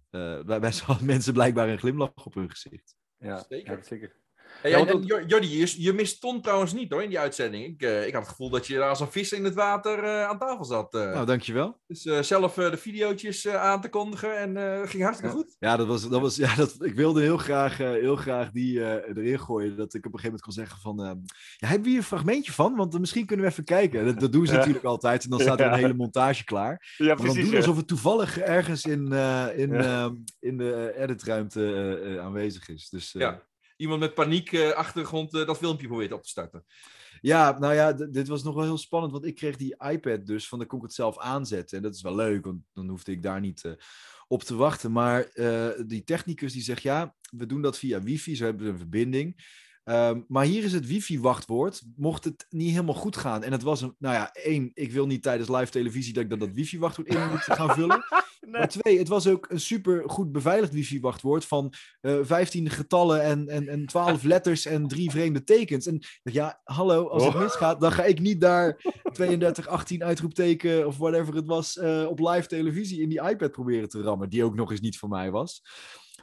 [0.10, 0.60] eh, bij,
[1.02, 2.96] mensen blijkbaar een glimlach op hun gezicht.
[3.18, 3.78] Ja, Zeker.
[3.78, 4.23] ja, zeker.
[4.64, 7.66] Hey, en, en Jordi, je, je mist Ton trouwens niet hoor in die uitzending.
[7.66, 10.04] Ik, eh, ik had het gevoel dat je daar als een vis in het water
[10.04, 10.94] eh, aan tafel zat.
[10.94, 11.02] eh.
[11.14, 11.80] Nou, dankjewel.
[11.88, 15.56] Dus zelf de videootjes aan te kondigen en eh ging hartstikke goed.
[15.60, 19.40] Ja, dat was, dat was, ja dat, ik wilde heel graag, heel graag die erin
[19.40, 19.78] gooien.
[19.78, 21.04] Dat ik op een gegeven moment kon zeggen van...
[21.04, 21.18] ehm,
[21.58, 22.76] ja, hebben we hier een fragmentje van?
[22.76, 24.06] Want misschien kunnen we even kijken.
[24.06, 24.58] Dat, dat doen ze Ja.
[24.58, 25.24] natuurlijk altijd.
[25.24, 26.94] En dan staat er een hele montage klaar.
[26.98, 27.42] Ja, Maar dan precies.
[27.44, 27.58] doen ja.
[27.58, 29.12] alsof het toevallig ergens in,
[29.56, 32.90] in, ehm, in de editruimte aanwezig is.
[32.90, 33.42] Dus, Ja.
[33.78, 36.66] Iemand met paniek eh, achtergrond eh, dat filmpje probeert op te starten.
[37.22, 40.48] Ja, nou ja, dit was nog wel heel spannend, want ik kreeg die iPad dus,
[40.48, 41.78] van dan kon ik het zelf aanzetten.
[41.78, 43.72] En dat is wel leuk, want dan hoefde ik daar niet eh,
[44.28, 44.92] op te wachten.
[44.92, 45.30] Maar
[45.86, 49.42] die technicus die zegt, ja, we doen dat via wifi, zo hebben we een verbinding.
[49.84, 53.44] Ehm, maar hier is het wifi-wachtwoord, mocht het niet helemaal goed gaan.
[53.44, 56.30] En het was een, nou ja, één, ik wil niet tijdens live televisie dat ik
[56.30, 58.04] dat, dat wifi-wachtwoord in moet gaan vullen.
[58.48, 63.48] Maar twee, het was ook een super goed beveiligd wifi-wachtwoord van eh 15 getallen en,
[63.48, 65.86] en, en 12 letters en drie vreemde tekens.
[65.88, 67.42] En ik dacht, ja, hallo, als het Oh.
[67.42, 68.82] misgaat, dan ga ik niet daar
[69.14, 73.90] 32, 18 uitroepteken of whatever het was eh, op live televisie in die iPad proberen
[73.90, 75.62] te rammen, die ook nog eens niet voor mij was.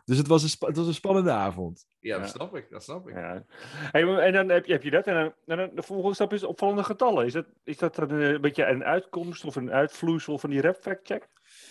[0.04, 1.86] Dus het was een, spa- het was een spannende avond.
[2.00, 2.32] Ja, dat Ja.
[2.32, 2.66] snap ik.
[2.70, 3.14] Dat snap ik.
[3.14, 3.44] Ja.
[3.90, 5.06] Hey, en dan heb je, heb je dat.
[5.06, 7.26] En dan, en dan de volgende stap is opvallende getallen.
[7.26, 10.76] Is dat, is dat eh, een beetje een uitkomst of een uitvloeisel van die rap
[10.80, 11.28] fact check?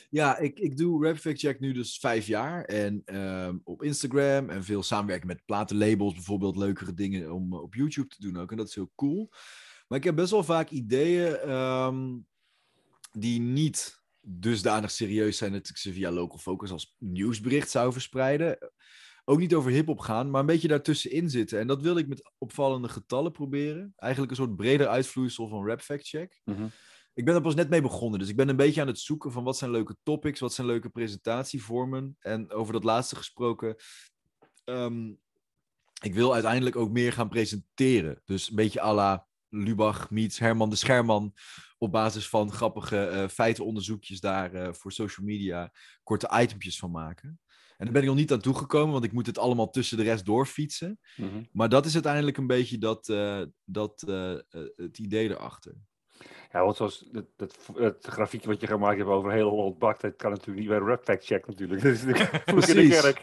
[0.10, 2.64] Ja, ik, ik doe Rap Fact Check nu dus vijf jaar.
[2.64, 7.76] En ehm, op Instagram en veel samenwerken met platenlabels, bijvoorbeeld leukere dingen om eh, op
[7.76, 8.52] YouTube te doen ook.
[8.52, 9.30] En dat is heel cool.
[9.88, 12.18] Maar ik heb best wel vaak ideeën ehm,
[13.12, 18.58] die niet dusdanig serieus zijn dat ik ze via Local Focus als nieuwsbericht zou verspreiden.
[19.26, 21.60] Ook niet over hip-hop gaan, maar een beetje daartussenin zitten.
[21.60, 23.94] En dat wil ik met opvallende getallen proberen.
[23.96, 26.42] Eigenlijk een soort breder uitvloeisel van Rap Fact Check.
[27.20, 29.32] Ik ben er pas net mee begonnen, dus ik ben een beetje aan het zoeken
[29.32, 32.16] van wat zijn leuke topics, wat zijn leuke presentatievormen.
[32.20, 33.76] En over dat laatste gesproken,
[34.64, 35.10] ehm,
[36.02, 38.22] ik wil uiteindelijk ook meer gaan presenteren.
[38.26, 41.34] Dus een beetje à la Lubach meets Herman de Scherman,
[41.78, 45.72] op basis van grappige eh, feitenonderzoekjes daar eh, voor social media
[46.04, 47.40] korte itempjes van maken.
[47.78, 50.04] En daar ben ik nog niet aan toegekomen, want ik moet het allemaal tussen de
[50.04, 51.00] rest doorfietsen.
[51.52, 54.02] Maar dat is uiteindelijk een beetje dat, eh, dat,
[54.76, 55.76] het idee erachter.
[56.52, 60.02] Ja, want zoals het, het, het grafiekje wat je gemaakt hebt over heel Holland bakt,
[60.02, 61.82] dat kan natuurlijk niet bij Rap Fact Check natuurlijk.
[61.84, 63.14] Dat is de Precies.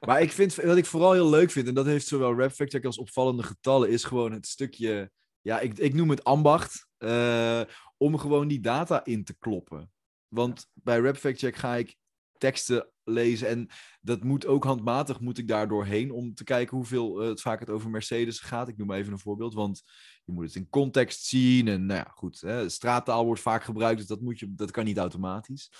[0.00, 2.72] Maar ik vind, wat ik vooral heel leuk vind, en dat heeft zowel Rap Fact
[2.72, 5.10] Check als opvallende getallen, is gewoon het stukje,
[5.40, 7.60] ja, ik, ik noem het ambacht, eh,
[7.96, 9.92] om gewoon die data in te kloppen.
[10.28, 11.96] Want bij Rap Fact Check ga ik
[12.38, 13.68] teksten lezen en
[14.00, 17.60] dat moet ook handmatig, moet ik daar doorheen om te kijken hoeveel eh, het vaak
[17.60, 18.68] het over Mercedes gaat.
[18.68, 19.82] Ik noem even een voorbeeld, want
[20.24, 23.98] je moet het in context zien en nou ja, goed, hè, straattaal wordt vaak gebruikt,
[23.98, 25.70] dus dat, moet je, dat kan niet automatisch.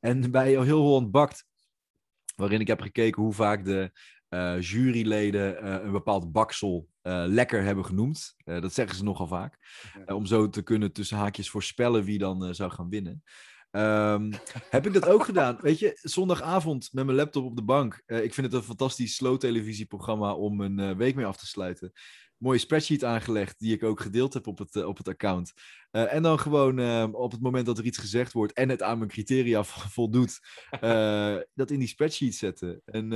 [0.00, 1.44] En bij Heel Holland Bakt
[2.36, 3.92] waarin ik heb gekeken hoe vaak de
[4.28, 8.34] eh, juryleden eh, een bepaald baksel eh, lekker hebben genoemd.
[8.44, 9.58] Dat zeggen ze nogal vaak.
[10.06, 13.22] Om zo te kunnen tussen haakjes voorspellen wie dan zou gaan winnen.
[13.70, 14.32] Ehm,
[14.70, 15.58] heb ik dat ook gedaan?
[15.60, 18.02] Weet je, zondagavond met mijn laptop op de bank.
[18.06, 21.92] Ik vind het een fantastisch slow televisieprogramma om een week mee af te sluiten.
[22.38, 25.52] Mooie spreadsheet aangelegd, die ik ook gedeeld heb op het, eh, op het account.
[25.90, 28.82] Eh, en dan gewoon eh, op het moment dat er iets gezegd wordt en het
[28.82, 30.38] aan mijn criteria vo- voldoet,
[30.80, 32.82] eh, dat in die spreadsheet zetten.
[32.84, 33.10] En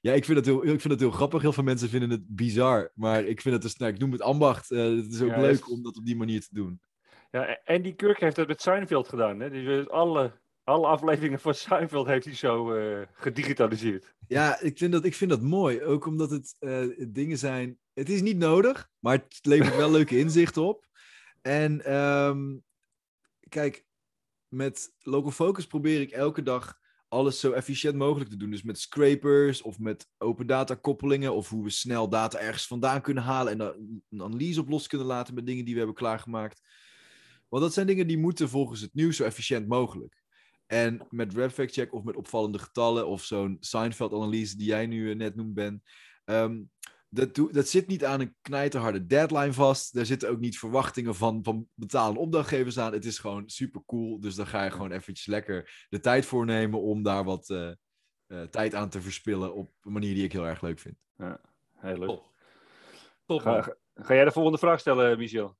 [0.00, 1.42] ja, ik vind, het heel, ik vind het heel grappig.
[1.42, 4.22] Heel veel mensen vinden het bizar, maar ik vind het dus, nou, ik noem het
[4.22, 4.68] ambacht.
[4.68, 6.80] Het is ook Ja, leuk is- om dat op die manier te doen.
[7.30, 9.40] Ja, en die Kirk heeft dat met Seinfeld gedaan.
[9.40, 9.50] Hè?
[9.50, 10.32] Dus alle,
[10.64, 12.72] alle afleveringen van Seinfeld heeft hij zo
[13.12, 14.14] gedigitaliseerd.
[14.28, 15.82] Ja, ik vind dat, ik vind dat mooi.
[15.82, 16.56] Ook omdat het
[17.08, 17.78] dingen zijn.
[17.94, 20.86] Het is niet nodig, maar het levert wel leuke inzichten op.
[21.42, 22.58] En ehm,
[23.48, 23.86] kijk,
[24.48, 28.50] met Local Focus probeer ik elke dag alles zo efficiënt mogelijk te doen.
[28.50, 31.34] Dus met scrapers of met open data koppelingen.
[31.34, 33.52] Of hoe we snel data ergens vandaan kunnen halen.
[33.52, 33.60] En
[34.10, 36.62] een analyse op los kunnen laten met dingen die we hebben klaargemaakt.
[37.48, 40.22] Want dat zijn dingen die moeten volgens het nieuws zo efficiënt mogelijk.
[40.66, 45.16] En met Fact Check of met opvallende getallen of zo'n Seinfeld-analyse die jij nu eh,
[45.16, 45.82] net noemt, Ben.
[46.24, 46.62] ehm,
[47.14, 49.94] dat, dat zit niet aan een knijterharde deadline vast.
[49.94, 52.92] Daar zitten ook niet verwachtingen van, van betalende opdrachtgevers aan.
[52.92, 54.20] Het is gewoon super cool.
[54.20, 57.68] Dus dan ga je gewoon eventjes lekker de tijd voor nemen om daar wat eh,
[58.26, 60.96] eh, tijd aan te verspillen op een manier die ik heel erg leuk vind.
[61.76, 62.20] Heel leuk.
[63.26, 63.40] Top.
[63.94, 65.56] Ga, jij de volgende vraag stellen, Michel?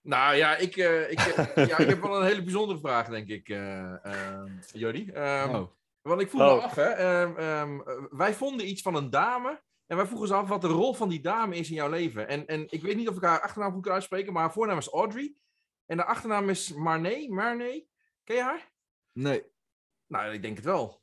[0.00, 3.28] Nou ja, ik, eh, ik, eh, ja, ik heb wel een hele bijzondere vraag, denk
[3.28, 4.42] ik, eh eh
[4.72, 5.10] Jordi.
[5.10, 5.70] Ehm, Oh.
[6.02, 6.64] Want ik vroeg me Oh.
[6.64, 6.88] af, hè.
[6.88, 7.78] ehm, ehm,
[8.10, 9.62] wij vonden iets van een dame.
[9.86, 12.28] En wij vroegen ons af wat de rol van die dame is in jouw leven.
[12.28, 14.78] En, en ik weet niet of ik haar achternaam goed kan uitspreken, maar haar voornaam
[14.78, 15.34] is Audrey.
[15.86, 17.28] En de achternaam is Marnay.
[17.28, 17.86] Marnay.
[18.24, 18.72] Ken je haar?
[19.12, 19.44] Nee.
[20.06, 21.02] Nou, ik denk het wel.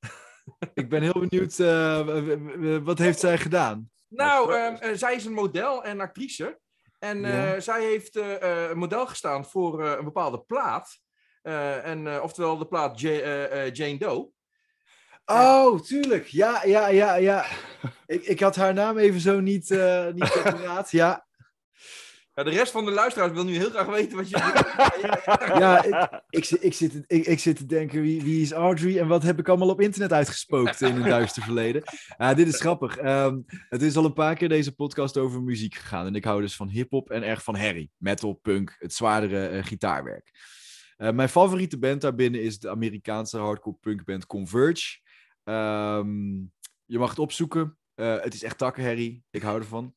[0.74, 3.90] Ik ben heel benieuwd, eh, wat heeft zij gedaan?
[4.08, 6.60] Nou, ehm, eh, zij is een model en actrice.
[7.02, 7.60] En eh, Ja.
[7.60, 11.00] zij heeft eh, model gestaan voor een bepaalde plaat.
[11.42, 14.30] En, oftewel de plaat eh, Jane Doe.
[15.24, 16.26] Oh, tuurlijk.
[16.26, 17.44] Ja, ja, ja, ja.
[18.06, 20.90] Ik, ik had haar naam even zo niet, eh niet op de raad.
[20.90, 21.26] Ja,
[22.34, 24.36] Ja, de rest van de luisteraars wil nu heel graag weten wat je...
[25.62, 28.98] ja ik, ik, zit- ik, zit, ik, ik zit te denken, wie, wie is Audrey
[29.00, 31.82] en wat heb ik allemaal op internet uitgespookt in een duister verleden?
[32.18, 32.96] Ja, dit is grappig.
[32.96, 36.06] Ehm, het is al een paar keer deze podcast over muziek gegaan.
[36.06, 37.90] En ik hou dus van hip-hop en erg van herrie.
[37.96, 40.30] Metal, punk, het zwaardere eh, gitaarwerk.
[40.96, 45.00] Eh, mijn favoriete band daarbinnen is de Amerikaanse hardcore punkband Converge.
[45.44, 46.32] Ehm,
[46.84, 47.78] je mag het opzoeken.
[47.94, 49.24] Eh, het is echt takkenherrie.
[49.30, 49.94] Ik hou ervan.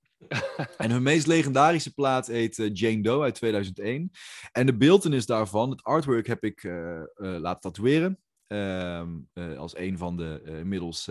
[0.77, 4.11] en hun meest legendarische plaat heet eh, Jane Doe uit 2001.
[4.51, 8.19] En de beeldenis daarvan, het artwork, heb ik eh, laten tatoeëren.
[8.47, 11.05] Ehm, eh, als een van de inmiddels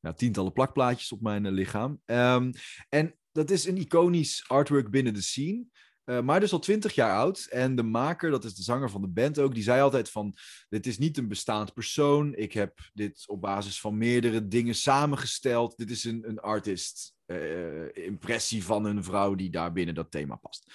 [0.00, 2.00] nou, tientallen plakplaatjes op mijn lichaam.
[2.04, 2.52] Ehm,
[2.88, 5.64] en dat is een iconisch artwork binnen de scene.
[6.12, 7.46] Eh, maar dus al twintig jaar oud.
[7.50, 10.34] En de maker, dat is de zanger van de band ook, die zei altijd van...
[10.68, 12.34] Dit is niet een bestaand persoon.
[12.34, 15.76] Ik heb dit op basis van meerdere dingen samengesteld.
[15.76, 17.14] Dit is een, een artist.
[17.26, 20.72] eh, impressie van een vrouw die daar binnen dat thema past.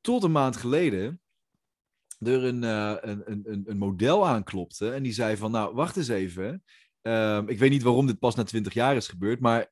[0.00, 1.20] Tot een maand geleden
[2.18, 4.90] er een, eh, een, een, een, model aanklopte.
[4.92, 6.64] En die zei van, nou, wacht eens even.
[7.00, 9.70] Ehm, ik weet niet waarom dit pas na twintig jaar is gebeurd, maar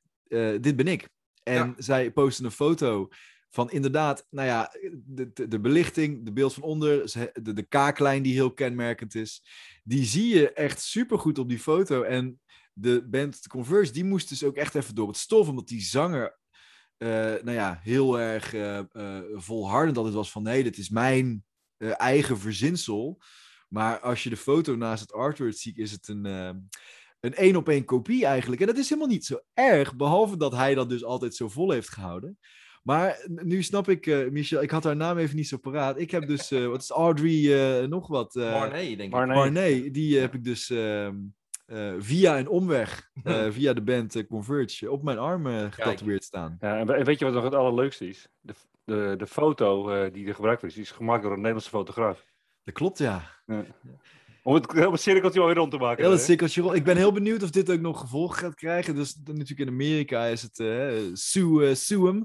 [0.61, 1.09] dit ben ik.
[1.43, 1.73] En Ja.
[1.77, 3.09] zij postte een foto
[3.53, 4.71] van inderdaad, nou ja,
[5.05, 9.43] de, de, de belichting, de beeld van onder, de, de kaaklijn die heel kenmerkend is.
[9.83, 12.01] Die zie je echt supergoed op die foto.
[12.01, 12.39] En
[12.73, 15.81] de band The Converse, die moest dus ook echt even door het stof, omdat die
[15.81, 16.37] zanger,
[16.97, 21.43] eh, nou ja, heel erg eh, eh, volhardend altijd was van, nee, dit is mijn
[21.77, 23.21] eigen verzinsel.
[23.69, 26.25] Maar als je de foto naast het artwork ziet, is het een...
[26.25, 28.61] een één op één kopie eigenlijk.
[28.61, 31.71] En dat is helemaal niet zo erg, behalve dat hij dat dus altijd zo vol
[31.71, 32.37] heeft gehouden.
[32.81, 35.99] Maar nu snap ik, eh, Michel, ik had haar naam even niet zo paraat.
[35.99, 38.35] Ik heb dus, eh, wat is Audrey, eh, nog wat?
[38.35, 39.09] eh Marnay, denk ik.
[39.09, 39.35] Maar nee.
[39.35, 41.15] Marnay, die heb ik dus ehm,
[41.65, 46.57] eh, via een omweg, eh, via de band Converge, op mijn arm getatoeëerd staan.
[46.59, 48.27] Ja, en we- en weet je wat nog het allerleukste is?
[48.39, 48.53] De,
[48.83, 52.25] de, de foto eh, die er gebruikt wordt, die is gemaakt door een Nederlandse fotograaf.
[52.63, 53.21] Dat klopt, ja.
[54.43, 56.03] Om het, cirkeltje alweer rond te maken.
[56.03, 56.75] Heel het cirkeltje rond.
[56.75, 58.95] Ik ben heel benieuwd of dit ook nog gevolgen gaat krijgen.
[58.95, 62.21] Dus natuurlijk in Amerika is het eh sue, eh.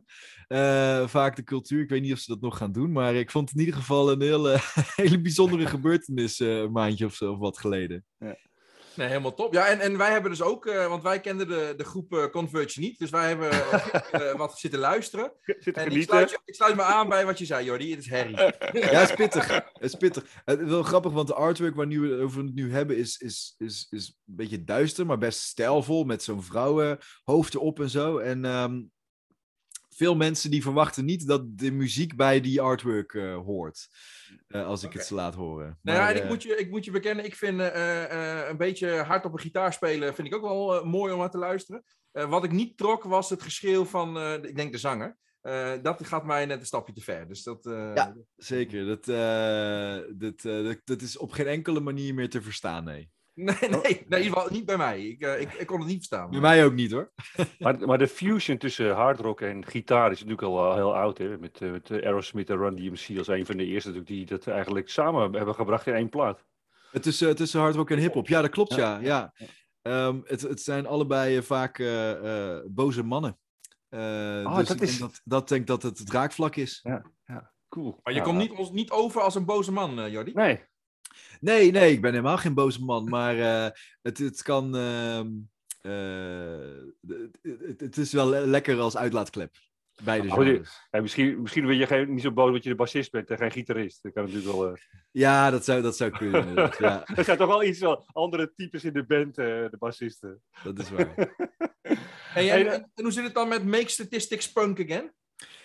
[0.46, 1.82] Eh, vaak de cultuur.
[1.82, 2.92] Ik weet niet of ze dat nog gaan doen.
[2.92, 4.58] Maar ik vond het in ieder geval een hele,
[5.02, 8.04] hele bijzondere gebeurtenis een maandje of zo of wat geleden.
[8.96, 9.52] Nee, helemaal top.
[9.52, 12.24] Ja, en, en wij hebben dus ook, eh, want wij kenden de, de groep eh,
[12.30, 12.98] Converge niet.
[12.98, 15.32] Dus wij hebben eh, wat zitten luisteren.
[15.42, 17.90] Zit te En ik sluit, je- ik sluit me aan bij wat je zei, Jordi.
[17.90, 18.32] Het is Harry.
[18.72, 19.48] Ja, het is pittig.
[19.48, 20.24] Het is pittig.
[20.44, 22.96] Het is wel grappig, want de artwork waar nu, we- over we het nu hebben
[22.96, 26.04] is, is, is, is een beetje duister, maar best stijlvol.
[26.04, 28.18] Met zo'n vrouwenhoofd erop en zo.
[28.18, 28.82] En ehm,
[29.88, 33.12] veel mensen die verwachten niet dat de muziek bij die artwork
[33.44, 33.88] hoort.
[34.48, 35.78] Eh, als ik het ze laat horen.
[35.82, 38.04] Nou ja, en ik eh, moet, je, ik moet je bekennen, ik vind eh,
[38.42, 41.30] eh, een beetje hard op een gitaar spelen, vind ik ook wel mooi om aan
[41.30, 41.82] te luisteren.
[42.12, 45.16] Eh, wat ik niet trok, was het geschreeuw van, eh, ik denk de zanger.
[45.40, 47.28] Eh, dat gaat mij net een stapje te ver.
[47.28, 48.16] Dus dat, eh, Ja.
[48.36, 52.84] Zeker, dat, eh, dat, eh, dat, dat is op geen enkele manier meer te verstaan,
[52.84, 53.10] nee.
[53.36, 55.02] Nee, nee, nee, in ieder geval niet bij mij.
[55.06, 56.30] Ik, eh, ik, ik kon het niet verstaan.
[56.30, 57.12] Bij mij ook niet hoor.
[57.58, 61.18] Maar, maar de fusion tussen hardrock en gitaar is natuurlijk al eh, heel oud.
[61.18, 61.38] Hè?
[61.38, 64.26] Met, eh, met eh, Aerosmith en Run DMC als een van de eerste natuurlijk die
[64.38, 66.44] dat eigenlijk samen hebben gebracht in één plaat.
[67.00, 68.28] Tussen, tussen hard rock en hip-hop.
[68.28, 68.98] Ja, dat klopt, ja.
[68.98, 69.48] Ja, ja.
[69.82, 73.38] Ehm, het, het zijn allebei vaak eh, eh, boze mannen.
[73.88, 74.00] Eh,
[74.46, 76.84] Oh, dus dat ik is- denk dat, dat denk dat het het raakvlak is.
[77.68, 78.00] Cool.
[78.02, 78.24] Maar je Ja.
[78.24, 80.32] komt niet, ons niet over als een boze man, eh Jordi.
[80.34, 80.60] Nee.
[81.40, 83.08] Nee, nee, ik ben helemaal geen boze man.
[83.08, 83.70] Maar eh,
[84.02, 84.76] het, het kan.
[84.76, 85.28] ehm,
[85.80, 89.50] eh, het, het, is wel le- lekker als uitlaatklep.
[90.04, 90.46] Beide Oh.
[90.90, 93.38] Ja, misschien, misschien ben je geen, niet zo boos dat je de bassist bent en
[93.38, 94.02] geen gitarist.
[94.02, 94.66] Dat kan natuurlijk wel.
[94.68, 94.72] eh.
[95.12, 96.54] Ja, dat zou, dat zou kunnen.
[96.78, 100.42] Ja, Er zijn toch wel iets wel andere types in de band, eh, de bassisten.
[100.62, 101.14] dat is waar.
[102.36, 105.12] Hey, en, en, en hoe zit het dan met Make Statistics Punk Again?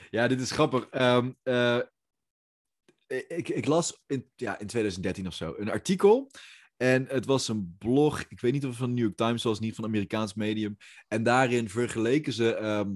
[0.10, 0.88] Ja, dit is grappig.
[0.89, 1.80] Ehm, eh,
[3.28, 6.32] ik, ik las in, ja, in 2013 of zo een artikel.
[6.78, 9.43] En het was een blog, ik weet niet of het van de New York Times
[9.43, 10.78] was, niet van een Amerikaans medium.
[11.07, 12.89] En daarin vergeleken ze ehm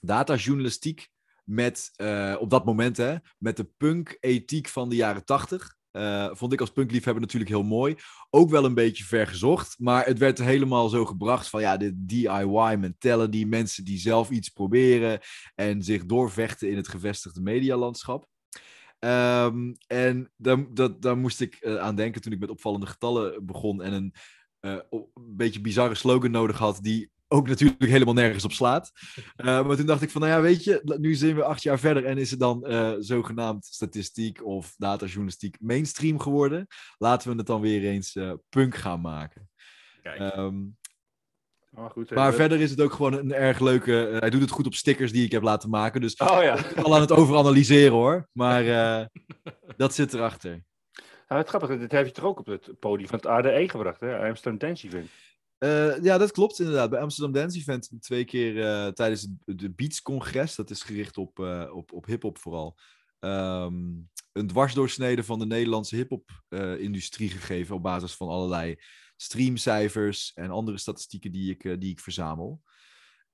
[0.00, 1.08] datajournalistiek
[1.44, 5.74] met, eh, op dat moment, hè, met de punk-ethiek van de jaren 80.
[5.90, 7.94] Eh, vond ik als punkliefhebber natuurlijk heel mooi.
[8.30, 12.76] Ook wel een beetje vergezocht, maar het werd helemaal zo gebracht van ja, de DIY
[12.78, 15.20] mentality, mensen die zelf iets proberen
[15.54, 18.28] en zich doorvechten in het gevestigde medialandschap.
[19.06, 23.46] Um, en daar, dat, daar moest ik uh, aan denken toen ik met opvallende getallen
[23.46, 24.14] begon en een
[24.60, 28.92] uh, een beetje bizarre slogan nodig had die ook natuurlijk helemaal nergens op slaat.
[29.36, 31.78] Uh, maar toen dacht ik van, nou ja, weet je, nu zijn we acht jaar
[31.78, 32.66] verder en is het dan
[32.98, 36.66] zogenaamd statistiek of datajournalistiek mainstream geworden.
[36.98, 39.48] Laten we het dan weer eens punk gaan maken.
[40.02, 40.36] Kijk.
[40.36, 40.76] Um,
[41.76, 44.16] oh, goed, maar verder is het ook gewoon een erg leuke.
[44.18, 46.00] hij doet het goed op stickers die ik heb laten maken.
[46.00, 46.56] Dus oh, ja.
[46.58, 48.28] ik ben al aan het overanalyseren hoor.
[48.32, 48.64] Maar
[49.76, 50.64] dat zit erachter.
[51.28, 54.00] Nou, het grappige, dit heb je toch ook op het podium van het ADE gebracht,
[54.00, 54.28] hè?
[54.28, 55.10] Amsterdam Dance Event.
[55.58, 56.90] Uh, ja, dat klopt inderdaad.
[56.90, 58.54] Bij Amsterdam Dance Event twee keer
[58.92, 60.54] tijdens het de Beats-congres.
[60.54, 61.38] Dat is gericht op,
[61.72, 62.76] op, op hip-hop vooral.
[63.20, 67.74] Um, een dwarsdoorsnede van de Nederlandse hip-hop-industrie gegeven.
[67.74, 68.76] op basis van allerlei
[69.16, 72.62] streamcijfers en andere statistieken die ik, die ik verzamel.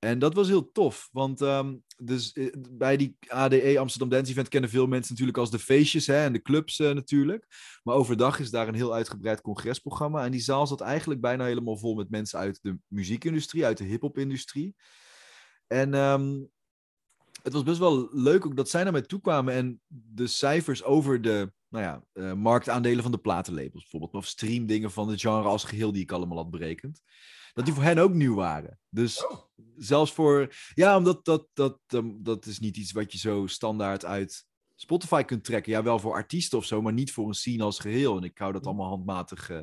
[0.05, 4.49] En dat was heel tof, want um, dus, eh, bij die ADE Amsterdam Dance Event
[4.49, 7.47] kennen veel mensen natuurlijk als de feestjes hè, en de clubs uh, natuurlijk.
[7.83, 10.24] Maar overdag is daar een heel uitgebreid congresprogramma.
[10.24, 13.85] En die zaal zat eigenlijk bijna helemaal vol met mensen uit de muziekindustrie, uit de
[13.85, 14.74] hip-hop-industrie.
[15.66, 16.51] En um,
[17.43, 20.85] het was best wel leuk ook dat zij naar mij toe kwamen en de cijfers
[20.85, 25.49] over de nou ja, uh, marktaandelen van de platenlabels bijvoorbeeld, of streamdingen van het genre
[25.49, 27.03] als geheel die ik allemaal had berekend
[27.53, 28.79] dat die voor hen ook nieuw waren.
[28.89, 29.39] Dus oh.
[29.77, 30.55] zelfs voor.
[30.75, 35.23] Ja, omdat dat, dat, dat, dat is niet iets wat je zo standaard uit Spotify
[35.23, 35.73] kunt trekken.
[35.73, 38.16] Ja, wel voor artiesten of zo, maar niet voor een scene als geheel.
[38.16, 39.61] En ik hou dat allemaal handmatig uh,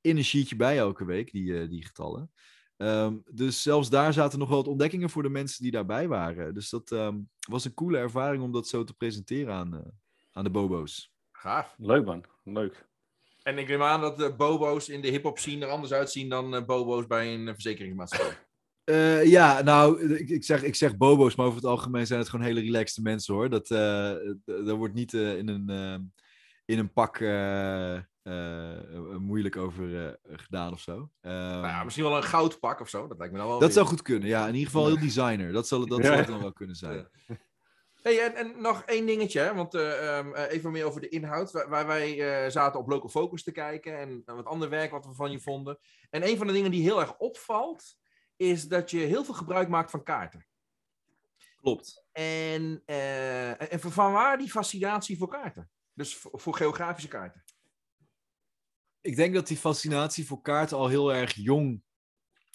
[0.00, 2.32] in een sheetje bij elke week, die, uh, die getallen.
[2.76, 6.54] Um, dus zelfs daar zaten nog wel wat ontdekkingen voor de mensen die daarbij waren.
[6.54, 9.92] Dus dat um, was een coole ervaring om dat zo te presenteren aan,
[10.32, 11.11] aan de bobo's.
[11.42, 11.74] Gaaf.
[11.78, 12.86] Leuk man, leuk.
[13.42, 16.54] En ik neem aan dat de bobo's in de hip-hop scene er anders uitzien dan
[16.54, 18.38] uh, bobo's bij een uh, verzekeringsmaatschappij.
[18.84, 22.28] Uh, ja, nou, ik, ik, zeg, ik zeg bobo's, maar over het algemeen zijn het
[22.28, 23.50] gewoon hele relaxte mensen hoor.
[23.50, 26.12] Dat, daar wordt niet in, een,
[26.64, 27.20] in een pak
[29.18, 31.10] moeilijk over gedaan of zo.
[31.20, 33.58] Nou ja, misschien wel een goudpak of zo, dat lijkt me dan wel.
[33.58, 34.46] Dat zou goed kunnen, ja.
[34.46, 35.52] In ieder geval heel designer.
[35.52, 36.04] Dat zal, dat ja.
[36.04, 37.08] zou het dan wel kunnen zijn.
[38.02, 41.50] Hey, en, en, nog één dingetje, want uh, um, even meer over de inhoud.
[41.50, 45.14] Waar, wij uh, zaten op Local Focus te kijken en wat ander werk wat we
[45.14, 45.78] van je vonden.
[46.10, 47.96] En een van de dingen die heel erg opvalt,
[48.36, 50.46] is dat je heel veel gebruik maakt van kaarten.
[51.56, 52.04] Klopt.
[52.12, 55.70] En, en van waar die fascinatie voor kaarten?
[55.94, 57.44] Dus voor, voor, geografische kaarten.
[59.00, 61.82] Ik denk dat die fascinatie voor kaarten al heel erg jong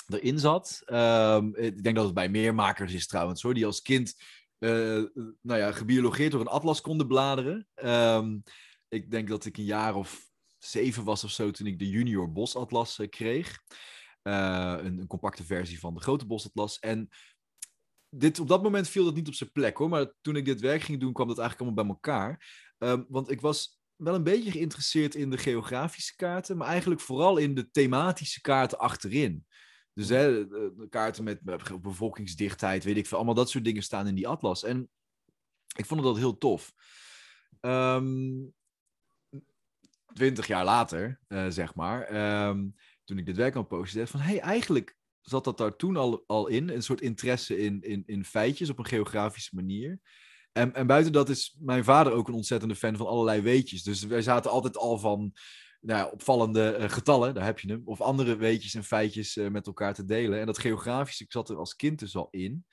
[0.07, 0.81] erin zat.
[0.85, 4.15] Um, ik denk dat het bij meer makers is trouwens, hoor, die als kind
[4.59, 7.67] nou ja, gebiologeerd door een atlas konden bladeren.
[7.83, 8.43] Um,
[8.87, 10.25] ik denk dat ik een jaar of
[10.57, 13.59] zeven was of zo toen ik de Junior Bosatlas uh, kreeg.
[14.23, 16.79] Uh, een, compacte versie van de grote Bosatlas.
[16.79, 17.09] En
[18.09, 19.89] dit, op dat moment viel dat niet op zijn plek hoor.
[19.89, 22.45] Maar toen ik dit werk ging doen, kwam dat eigenlijk allemaal bij elkaar.
[22.77, 27.37] Um, want ik was wel een beetje geïnteresseerd in de geografische kaarten, maar eigenlijk vooral
[27.37, 29.45] in de thematische kaarten achterin.
[29.97, 31.39] Dus hè, de, kaarten met
[31.81, 33.17] bevolkingsdichtheid, weet ik veel.
[33.17, 34.63] Allemaal dat soort dingen staan in die atlas.
[34.63, 34.89] En
[35.75, 36.73] ik vond dat heel tof.
[37.61, 38.53] Um,
[40.13, 42.15] twintig jaar later, uh, zeg maar,
[42.47, 46.23] um, toen ik dit werk aan postte, van hey, eigenlijk zat dat daar toen al,
[46.27, 49.99] al in, een soort interesse in, in, in feitjes op een geografische manier.
[50.51, 53.83] En, en buiten dat is mijn vader ook een ontzettende fan van allerlei weetjes.
[53.83, 55.33] Dus wij zaten altijd al van
[55.79, 59.67] nou, opvallende uh, getallen, daar heb je hem, of andere weetjes en feitjes uh, met
[59.67, 60.39] elkaar te delen.
[60.39, 62.65] En dat geografische, ik zat er als kind dus al in.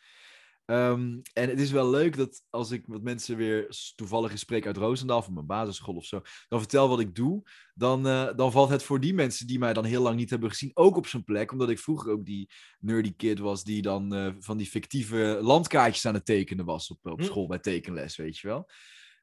[0.67, 4.67] Um, en het is wel leuk dat als ik met mensen weer toevallig in spreek
[4.67, 7.43] uit Roosendaal, van mijn basisschool of zo, dan vertel wat ik doe,
[7.75, 10.51] dan, uh, dan valt het voor die mensen die mij dan heel lang niet hebben
[10.51, 11.53] gezien ook op zijn plek.
[11.53, 16.15] Omdat ik vroeger ook die nerdy kid was die dan van die fictieve landkaartjes aan
[16.15, 17.25] het tekenen was op, op hm.
[17.25, 18.71] school bij tekenles, weet je wel.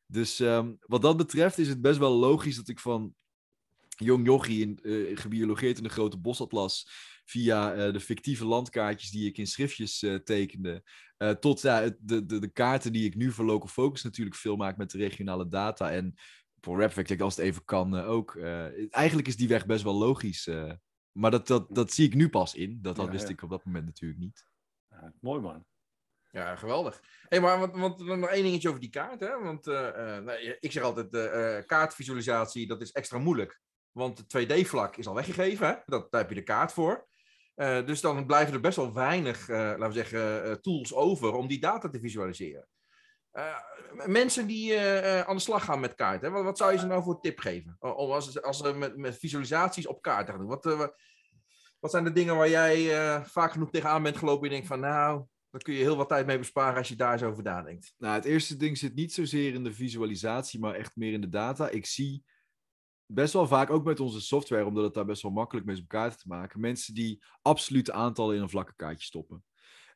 [0.06, 3.14] Dus um, wat dat betreft is het best wel logisch dat ik van
[4.04, 6.90] jong jochie in, uh, gebiologeerd in de grote bosatlas
[7.26, 10.84] via uh, de fictieve landkaartjes die ik in schriftjes uh, tekende,
[11.40, 14.78] tot ja, de, de, de kaarten die ik nu voor Local Focus natuurlijk veel maak
[14.78, 16.14] met de regionale data en
[16.62, 18.38] voor RapFact, als het even kan, ook.
[18.90, 20.50] eigenlijk is die weg best wel logisch,
[21.12, 22.80] maar dat, dat, dat zie ik nu pas in.
[22.82, 23.34] Dat, dat ja, wist ja.
[23.34, 24.46] ik op dat moment natuurlijk niet.
[24.90, 25.66] Ja, mooi man.
[26.32, 27.02] Ja, geweldig.
[27.28, 29.20] Hey, maar want, want, nog één dingetje over die kaart.
[29.20, 29.40] Hè?
[29.40, 33.62] Want nou, ik zeg altijd, kaartvisualisatie, dat is extra moeilijk.
[33.92, 35.74] Want het 2D-vlak is al weggegeven, hè?
[35.86, 37.08] Dat, daar heb je de kaart voor.
[37.56, 41.34] Uh, dus dan blijven er best wel weinig, uh, laten we zeggen, uh, tools over
[41.34, 42.68] om die data te visualiseren.
[43.32, 43.56] Eh,
[44.06, 47.04] mensen die eh, eh, aan de slag gaan met kaarten, wat, zou je ze nou
[47.04, 47.76] voor tip geven?
[47.80, 50.50] Om als, als ze met, met visualisaties op kaarten gaan doen.
[50.50, 50.88] Wat, eh,
[51.80, 54.80] wat, zijn de dingen waar jij eh, vaak genoeg tegenaan bent gelopen en denkt van
[54.80, 57.94] nou, daar kun je heel wat tijd mee besparen als je daar eens over nadenkt.
[57.98, 61.30] Nou, het eerste ding zit niet zozeer in de visualisatie, maar echt meer in de
[61.30, 61.70] data.
[61.70, 62.24] Ik zie
[63.14, 65.82] best wel vaak, ook met onze software, omdat het daar best wel makkelijk mee is
[65.82, 69.44] om kaarten te maken, mensen die absolute aantallen in een vlakke kaartje stoppen.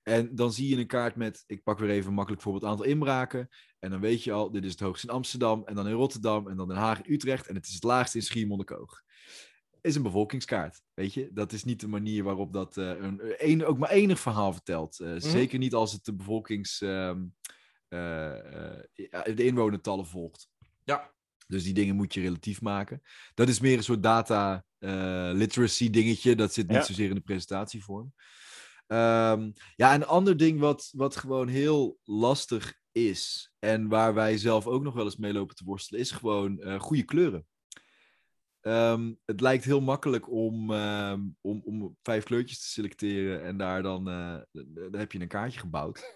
[0.04, 2.86] En dan zie je een kaart met, ik pak weer even een makkelijk voorbeeld, aantal
[2.86, 3.50] inbraken.
[3.80, 6.48] En dan weet je al, dit is het hoogste in Amsterdam, en dan in Rotterdam,
[6.48, 9.02] en dan Den Haag, Utrecht, en het is het laagste in Schiermonnikoog.
[9.82, 11.30] Is een bevolkingskaart, weet je?
[11.34, 15.00] Dat is niet de manier waarop dat eh, een, een, ook maar enig verhaal vertelt.
[15.00, 16.82] Eh, Zeker niet als het de bevolkings...
[16.82, 17.26] ehm,
[17.88, 18.00] eh,
[19.36, 20.50] de inwonertallen volgt.
[20.84, 21.15] Ja.
[21.48, 23.02] Dus die dingen moet je relatief maken.
[23.34, 26.36] Dat is meer een soort data eh, literacy dingetje.
[26.36, 26.84] Dat zit niet Ja.
[26.84, 28.14] zozeer in de presentatievorm.
[28.88, 33.52] Ehm, ja, een ander ding wat, wat gewoon heel lastig is.
[33.60, 36.80] En waar wij zelf ook nog wel eens mee lopen te worstelen, is gewoon eh,
[36.80, 37.46] goede kleuren.
[38.62, 43.84] Ehm, het lijkt heel makkelijk om, ehm, om, om vijf kleurtjes te selecteren en daar
[43.84, 46.16] dan, eh, dan heb je een kaartje gebouwd.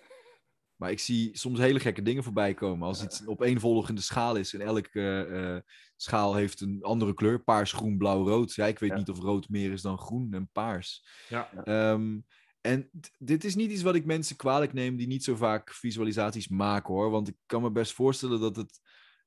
[0.80, 2.88] Maar ik zie soms hele gekke dingen voorbij komen.
[2.88, 5.62] Als iets een opeenvolgende schaal is en elke eh, eh,
[5.96, 7.44] schaal heeft een andere kleur.
[7.44, 8.54] Paars, groen, blauw, rood.
[8.54, 8.96] Ja, ik weet Ja.
[8.96, 11.08] niet of rood meer is dan groen en paars.
[11.30, 11.54] Ja.
[11.64, 12.20] Ehm,
[12.62, 16.48] en dit is niet iets wat ik mensen kwalijk neem die niet zo vaak visualisaties
[16.48, 17.10] maken hoor.
[17.10, 18.80] Want ik kan me best voorstellen dat het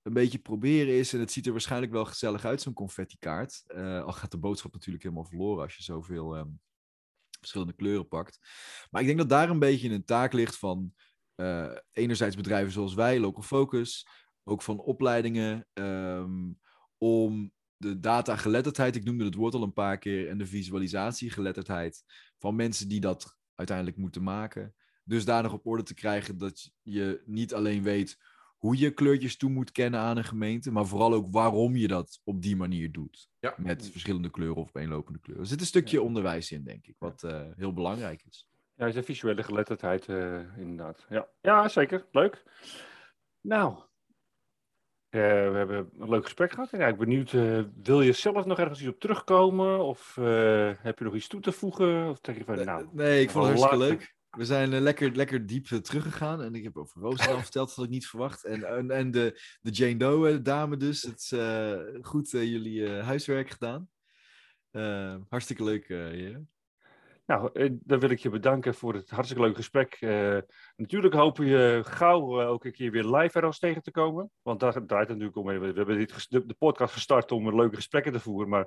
[0.02, 1.12] een beetje proberen is.
[1.12, 3.62] En het ziet er waarschijnlijk wel gezellig uit, zo'n confetti-kaart.
[3.66, 6.48] Eh, al gaat de boodschap natuurlijk helemaal verloren als je zoveel ehm,
[7.38, 8.38] verschillende kleuren pakt.
[8.90, 10.92] Maar ik denk dat daar een beetje een taak ligt van
[11.34, 14.06] eh, enerzijds bedrijven zoals wij, Local Focus,
[14.44, 16.52] ook van opleidingen, ehm,
[16.98, 22.04] om de datageletterdheid, ik noemde het woord al een paar keer, en de visualisatiegeletterdheid
[22.38, 24.74] van mensen die dat uiteindelijk moeten maken,
[25.04, 28.18] dus daar nog op orde te krijgen dat je niet alleen weet
[28.62, 32.20] hoe je kleurtjes toe moet kennen aan een gemeente, maar vooral ook waarom je dat
[32.24, 33.28] op die manier doet.
[33.40, 33.54] Ja.
[33.56, 35.44] Met verschillende kleuren of opeenlopende kleuren.
[35.44, 38.48] Er zit een stukje onderwijs in, denk ik, wat eh, heel belangrijk is.
[38.74, 41.06] Ja, is een visuele geletterdheid, eh, inderdaad.
[41.08, 41.28] Ja.
[41.40, 42.06] ja, zeker.
[42.10, 42.42] Leuk.
[43.40, 43.82] Nou,
[45.08, 46.72] eh, we hebben een leuk gesprek gehad.
[46.72, 49.84] En ja, ik ben benieuwd, eh, wil je zelf nog ergens iets op terugkomen?
[49.84, 50.14] Of
[50.82, 52.08] heb je nog iets toe te voegen?
[52.08, 53.98] Of denk je van, nou, Nee, ik vond het hartstikke later.
[53.98, 54.14] leuk.
[54.30, 56.42] We zijn lekker, lekker diep teruggegaan.
[56.42, 58.44] En ik heb over Roosendaal verteld, dat had ik niet verwacht.
[58.44, 61.02] En, en, en de, de Jane Doe eh, dame dus.
[61.02, 61.34] Het is
[62.02, 63.88] goed jullie huiswerk gedaan.
[65.28, 66.51] Hartstikke leuk, heren.
[67.32, 69.96] Nou, eh, dan wil ik je bedanken voor het hartstikke leuke gesprek.
[70.00, 70.38] Eh,
[70.76, 74.30] natuurlijk hopen je gauw eh, ook een keer weer live ergens tegen te komen.
[74.42, 75.60] Want daar draait het natuurlijk om.
[75.60, 78.48] We hebben dit ges- de, de podcast gestart om leuke gesprekken te voeren.
[78.48, 78.66] Maar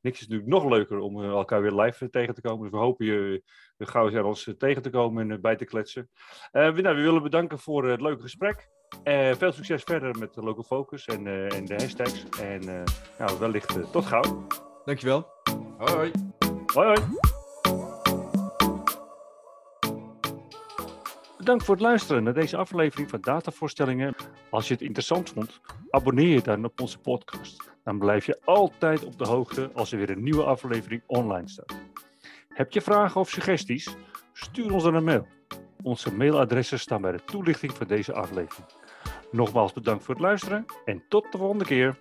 [0.00, 2.62] niks is natuurlijk nog leuker om elkaar weer live tegen te komen.
[2.62, 3.42] Dus we hopen je
[3.78, 6.10] gauw eens ergens tegen te komen en bij te kletsen.
[6.50, 8.68] Eh, we, nou, we willen bedanken voor het leuke gesprek.
[9.02, 12.24] Eh, veel succes verder met de Local Focus en, eh, en de hashtags.
[12.40, 12.82] En eh,
[13.18, 14.46] nou, wellicht tot gauw.
[14.84, 15.26] Dankjewel.
[15.78, 16.10] Hoi.
[16.74, 17.38] Hoi hoi.
[21.50, 24.14] Bedankt voor het luisteren naar deze aflevering van Datavoorstellingen.
[24.50, 27.70] Als je het interessant vond, abonneer je dan op onze podcast.
[27.84, 31.76] Dan blijf je altijd op de hoogte als er weer een nieuwe aflevering online staat.
[32.48, 33.96] Heb je vragen of suggesties?
[34.32, 35.26] Stuur ons dan een mail.
[35.82, 38.66] Onze mailadressen staan bij de toelichting van deze aflevering.
[39.30, 41.98] Nogmaals bedankt voor het luisteren en tot de volgende keer.